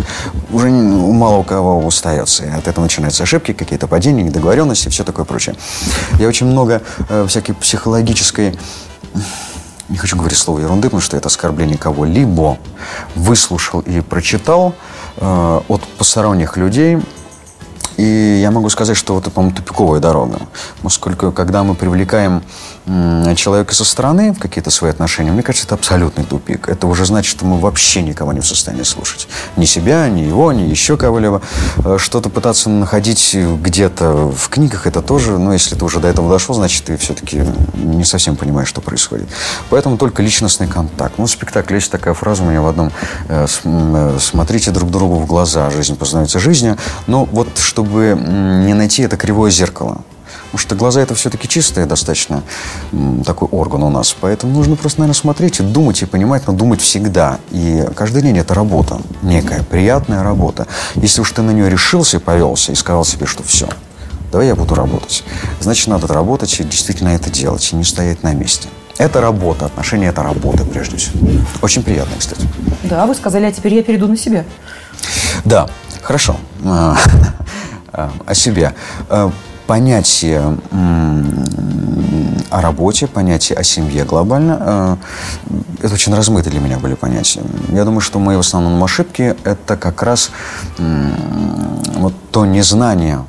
уже 0.50 0.68
мало 0.68 1.36
у 1.36 1.44
кого 1.44 1.78
устается. 1.78 2.44
И 2.44 2.50
от 2.50 2.68
этого 2.68 2.84
начинаются 2.84 3.22
ошибки, 3.22 3.52
какие-то 3.52 3.86
падения, 3.86 4.22
недоговоренности, 4.22 4.88
все 4.88 5.04
такое 5.04 5.24
прочее. 5.24 5.56
Я 6.18 6.28
очень 6.28 6.46
много 6.46 6.82
э, 7.08 7.26
всякой 7.28 7.54
психологической 7.54 8.58
не 9.88 9.98
хочу 9.98 10.16
говорить 10.16 10.38
слово 10.38 10.60
ерунды, 10.60 10.88
потому 10.88 11.00
что 11.00 11.16
это 11.16 11.28
оскорбление 11.28 11.78
И 16.68 17.10
я 18.02 18.50
могу 18.50 18.68
сказать, 18.68 18.96
что 18.96 19.14
вот 19.14 19.24
это, 19.24 19.30
по-моему, 19.30 19.56
тупиковая 19.56 20.00
дорога. 20.00 20.40
Поскольку, 20.82 21.32
когда 21.32 21.62
мы 21.64 21.74
привлекаем 21.74 22.42
человека 23.36 23.74
со 23.74 23.84
стороны 23.84 24.32
в 24.32 24.38
какие-то 24.38 24.70
свои 24.70 24.90
отношения, 24.90 25.32
мне 25.32 25.42
кажется, 25.42 25.66
это 25.66 25.74
абсолютный 25.74 26.24
тупик. 26.24 26.68
Это 26.68 26.86
уже 26.86 27.04
значит, 27.04 27.30
что 27.30 27.44
мы 27.44 27.58
вообще 27.58 28.02
никого 28.02 28.32
не 28.32 28.40
в 28.40 28.46
состоянии 28.46 28.84
слушать. 28.84 29.28
Ни 29.56 29.64
себя, 29.64 30.08
ни 30.08 30.20
его, 30.20 30.52
ни 30.52 30.62
еще 30.62 30.96
кого-либо. 30.96 31.42
Э, 31.84 31.96
что-то 31.98 32.28
пытаться 32.28 32.70
находить 32.70 33.34
где-то 33.34 34.30
в 34.30 34.48
книгах, 34.48 34.86
это 34.86 35.02
тоже, 35.02 35.38
ну, 35.38 35.52
если 35.52 35.74
ты 35.74 35.84
уже 35.84 35.98
до 35.98 36.08
этого 36.08 36.30
дошел, 36.30 36.54
значит, 36.54 36.84
ты 36.84 36.96
все-таки 36.96 37.42
не 37.74 38.04
совсем 38.04 38.36
понимаешь, 38.36 38.68
что 38.68 38.80
происходит. 38.80 39.28
Поэтому 39.70 39.96
только 39.98 40.22
личностный 40.22 40.68
контакт. 40.68 41.14
Ну, 41.18 41.26
в 41.26 41.30
спектакле 41.30 41.76
есть 41.76 41.90
такая 41.90 42.14
фраза 42.14 42.42
у 42.42 42.46
меня 42.46 42.62
в 42.62 42.66
одном 42.66 42.92
э, 43.28 43.46
э, 43.64 44.18
«Смотрите 44.20 44.70
друг 44.70 44.90
другу 44.90 45.16
в 45.16 45.26
глаза, 45.26 45.70
жизнь 45.70 45.96
познается 45.96 46.38
жизнью». 46.38 46.76
Но 47.06 47.24
вот 47.24 47.48
чтобы 47.58 47.85
не 47.86 48.74
найти 48.74 49.02
это 49.02 49.16
кривое 49.16 49.50
зеркало, 49.50 50.02
Потому 50.46 50.58
что 50.58 50.74
глаза 50.74 51.00
это 51.00 51.14
все-таки 51.14 51.48
чистые 51.48 51.86
достаточно 51.86 52.42
такой 53.24 53.48
орган 53.48 53.82
у 53.82 53.90
нас. 53.90 54.16
Поэтому 54.18 54.52
нужно 54.52 54.76
просто, 54.76 55.00
наверное, 55.00 55.18
смотреть 55.18 55.60
и 55.60 55.62
думать, 55.62 56.02
и 56.02 56.06
понимать, 56.06 56.46
но 56.46 56.52
думать 56.52 56.80
всегда. 56.80 57.38
И 57.50 57.84
каждый 57.94 58.22
день 58.22 58.38
это 58.38 58.54
работа, 58.54 58.98
некая 59.22 59.62
приятная 59.62 60.22
работа. 60.22 60.66
Если 60.94 61.20
уж 61.20 61.30
ты 61.32 61.42
на 61.42 61.50
нее 61.50 61.68
решился 61.68 62.16
и 62.16 62.20
повелся, 62.20 62.72
и 62.72 62.74
сказал 62.74 63.04
себе, 63.04 63.26
что 63.26 63.42
все, 63.42 63.68
давай 64.30 64.46
я 64.46 64.54
буду 64.54 64.74
работать. 64.74 65.24
Значит, 65.60 65.88
надо 65.88 66.06
работать 66.06 66.58
и 66.60 66.64
действительно 66.64 67.08
это 67.08 67.28
делать, 67.28 67.72
и 67.72 67.76
не 67.76 67.84
стоять 67.84 68.22
на 68.22 68.32
месте. 68.32 68.68
Это 68.98 69.20
работа, 69.20 69.66
отношения– 69.66 70.06
это 70.08 70.22
работа, 70.22 70.64
прежде 70.64 70.96
всего. 70.96 71.18
Очень 71.60 71.82
приятно, 71.82 72.16
кстати. 72.18 72.48
Да, 72.84 73.04
вы 73.04 73.14
сказали, 73.14 73.44
а 73.44 73.52
теперь 73.52 73.74
я 73.74 73.82
перейду 73.82 74.08
на 74.08 74.16
себя. 74.16 74.44
Да, 75.44 75.68
хорошо. 76.02 76.36
О 77.92 78.34
себе. 78.34 78.74
Э, 79.08 79.30
понятие 79.66 80.58
о 82.50 82.60
работе, 82.60 83.06
понятие 83.06 83.58
о 83.58 83.64
семье 83.64 84.04
глобально, 84.04 84.58
э, 84.60 84.96
это 85.82 85.94
очень 85.94 86.14
размытые 86.14 86.52
для 86.52 86.60
меня 86.60 86.78
были 86.78 86.94
понятия. 86.94 87.42
Я 87.70 87.84
думаю, 87.84 88.00
что 88.00 88.18
мои 88.18 88.36
в 88.36 88.40
основном 88.40 88.82
ошибки– 88.82 89.36
это 89.44 89.76
как 89.76 90.02
раз 90.02 90.30
вот 90.78 92.14
то 92.30 92.46
незнание 92.46 93.24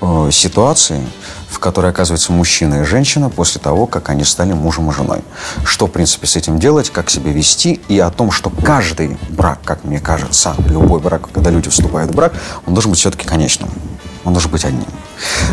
э, 0.00 0.28
ситуации, 0.30 1.00
которой 1.58 1.90
оказывается 1.90 2.32
мужчина 2.32 2.82
и 2.82 2.84
женщина 2.84 3.30
после 3.30 3.60
того, 3.60 3.86
как 3.86 4.08
они 4.08 4.24
стали 4.24 4.52
мужем 4.52 4.90
и 4.90 4.94
женой. 4.94 5.22
Что, 5.64 5.86
в 5.86 5.90
принципе, 5.90 6.26
с 6.26 6.36
этим 6.36 6.58
делать, 6.58 6.90
как 6.90 7.10
себя 7.10 7.32
вести, 7.32 7.80
и 7.88 7.98
о 7.98 8.10
том, 8.10 8.30
что 8.30 8.50
каждый 8.50 9.18
брак, 9.30 9.58
как 9.64 9.84
мне 9.84 10.00
кажется, 10.00 10.54
любой 10.68 11.00
брак, 11.00 11.30
когда 11.32 11.50
люди 11.50 11.70
вступают 11.70 12.12
в 12.12 12.14
брак, 12.14 12.32
он 12.66 12.74
должен 12.74 12.90
быть 12.90 13.00
все-таки 13.00 13.26
конечным. 13.26 13.70
Он 14.24 14.32
должен 14.32 14.50
быть 14.50 14.64
одним. 14.64 14.86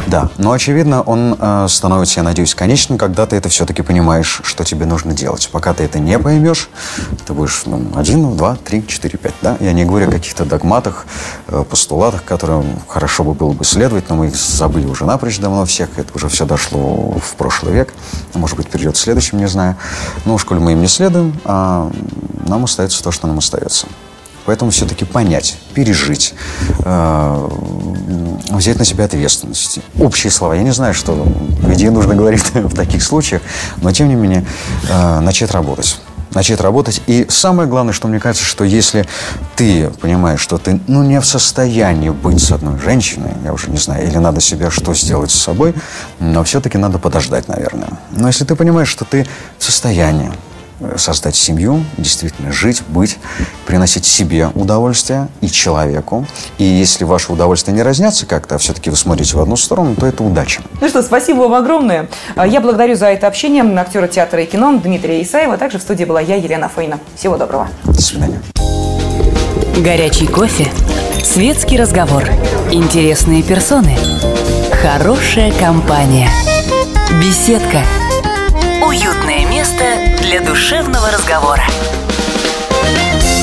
Да, 0.07 0.29
но 0.37 0.51
очевидно, 0.51 1.01
он 1.01 1.35
э, 1.39 1.67
становится, 1.69 2.19
я 2.19 2.23
надеюсь, 2.23 2.55
конечным, 2.55 2.97
когда 2.97 3.25
ты 3.25 3.35
это 3.35 3.49
все-таки 3.49 3.81
понимаешь, 3.81 4.41
что 4.43 4.63
тебе 4.63 4.85
нужно 4.85 5.13
делать. 5.13 5.49
Пока 5.51 5.73
ты 5.73 5.83
это 5.83 5.99
не 5.99 6.17
поймешь, 6.19 6.69
ты 7.25 7.33
будешь 7.33 7.63
ну, 7.65 7.81
один, 7.95 8.35
два, 8.35 8.55
три, 8.55 8.85
четыре, 8.85 9.17
пять. 9.17 9.33
Да? 9.41 9.57
Я 9.59 9.73
не 9.73 9.85
говорю 9.85 10.09
о 10.09 10.11
каких-то 10.11 10.45
догматах, 10.45 11.05
э, 11.47 11.63
постулатах, 11.69 12.23
которым 12.23 12.79
хорошо 12.87 13.23
бы 13.23 13.33
было 13.33 13.53
бы 13.53 13.63
следовать, 13.65 14.09
но 14.09 14.15
мы 14.15 14.27
их 14.27 14.35
забыли 14.35 14.85
уже 14.85 15.05
напрочь 15.05 15.39
давно 15.39 15.65
всех. 15.65 15.89
Это 15.97 16.13
уже 16.15 16.29
все 16.29 16.45
дошло 16.45 17.19
в 17.19 17.35
прошлый 17.35 17.73
век. 17.73 17.93
Может 18.33 18.57
быть, 18.57 18.69
придет 18.69 18.97
в 18.97 18.99
следующем, 18.99 19.39
не 19.39 19.47
знаю. 19.47 19.75
Но 20.25 20.37
в 20.37 20.41
школе 20.41 20.59
мы 20.59 20.73
им 20.73 20.81
не 20.81 20.87
следуем, 20.87 21.39
а 21.45 21.91
нам 22.47 22.63
остается 22.65 23.03
то, 23.03 23.11
что 23.11 23.27
нам 23.27 23.39
остается. 23.39 23.87
Поэтому 24.45 24.71
все-таки 24.71 25.05
понять, 25.05 25.57
пережить, 25.73 26.33
э, 26.79 27.49
взять 28.51 28.77
на 28.77 28.85
себя 28.85 29.05
ответственность. 29.05 29.79
Общие 29.99 30.31
слова. 30.31 30.53
Я 30.53 30.63
не 30.63 30.71
знаю, 30.71 30.93
что 30.93 31.27
где 31.63 31.89
нужно 31.89 32.15
говорить 32.15 32.43
в 32.53 32.75
таких 32.75 33.03
случаях, 33.03 33.41
но 33.77 33.91
тем 33.91 34.07
не 34.07 34.15
менее 34.15 34.45
э, 34.89 35.19
начать 35.19 35.51
работать 35.51 35.99
начать 36.35 36.61
работать. 36.61 37.01
И 37.07 37.25
самое 37.29 37.67
главное, 37.67 37.93
что 37.93 38.07
мне 38.07 38.19
кажется, 38.19 38.45
что 38.45 38.63
если 38.63 39.07
ты 39.55 39.89
понимаешь, 40.01 40.41
что 40.41 40.57
ты 40.57 40.79
ну, 40.87 41.01
не 41.01 41.19
в 41.19 41.25
состоянии 41.25 42.09
быть 42.09 42.43
с 42.43 42.51
одной 42.51 42.77
женщиной, 42.79 43.31
я 43.43 43.53
уже 43.53 43.71
не 43.71 43.77
знаю, 43.77 44.05
или 44.05 44.17
надо 44.17 44.41
себя 44.41 44.69
что 44.69 44.93
сделать 44.93 45.31
с 45.31 45.41
собой, 45.41 45.73
но 46.19 46.43
все-таки 46.43 46.77
надо 46.77 46.99
подождать, 46.99 47.47
наверное. 47.47 47.89
Но 48.11 48.27
если 48.27 48.43
ты 48.43 48.55
понимаешь, 48.55 48.89
что 48.89 49.05
ты 49.05 49.25
в 49.57 49.63
состоянии, 49.63 50.31
создать 50.97 51.35
семью, 51.35 51.83
действительно 51.97 52.51
жить, 52.51 52.83
быть, 52.87 53.17
приносить 53.65 54.05
себе 54.05 54.49
удовольствие 54.55 55.27
и 55.41 55.49
человеку. 55.49 56.25
И 56.57 56.63
если 56.63 57.03
ваши 57.03 57.31
удовольствия 57.31 57.73
не 57.73 57.83
разнятся 57.83 58.25
как-то, 58.25 58.55
а 58.55 58.57
все-таки 58.57 58.89
вы 58.89 58.95
смотрите 58.95 59.37
в 59.37 59.41
одну 59.41 59.55
сторону, 59.55 59.95
то 59.95 60.05
это 60.05 60.23
удача. 60.23 60.61
Ну 60.81 60.87
что, 60.89 61.01
спасибо 61.01 61.41
вам 61.41 61.53
огромное. 61.53 62.09
А, 62.35 62.45
я 62.45 62.61
благодарю 62.61 62.95
за 62.95 63.07
это 63.07 63.27
общение 63.27 63.63
актера 63.79 64.07
театра 64.07 64.41
и 64.41 64.45
кино 64.45 64.77
Дмитрия 64.77 65.21
Исаева. 65.23 65.57
Также 65.57 65.79
в 65.79 65.81
студии 65.81 66.05
была 66.05 66.21
я, 66.21 66.35
Елена 66.35 66.69
Фойна. 66.69 66.99
Всего 67.15 67.37
доброго. 67.37 67.69
До 67.85 68.01
свидания. 68.01 68.41
Горячий 69.77 70.27
кофе, 70.27 70.67
светский 71.23 71.77
разговор, 71.77 72.23
интересные 72.71 73.43
персоны, 73.43 73.97
хорошая 74.81 75.51
компания, 75.51 76.29
беседка– 77.21 77.81
для 80.25 80.39
душевного 80.41 81.11
разговора. 81.11 81.67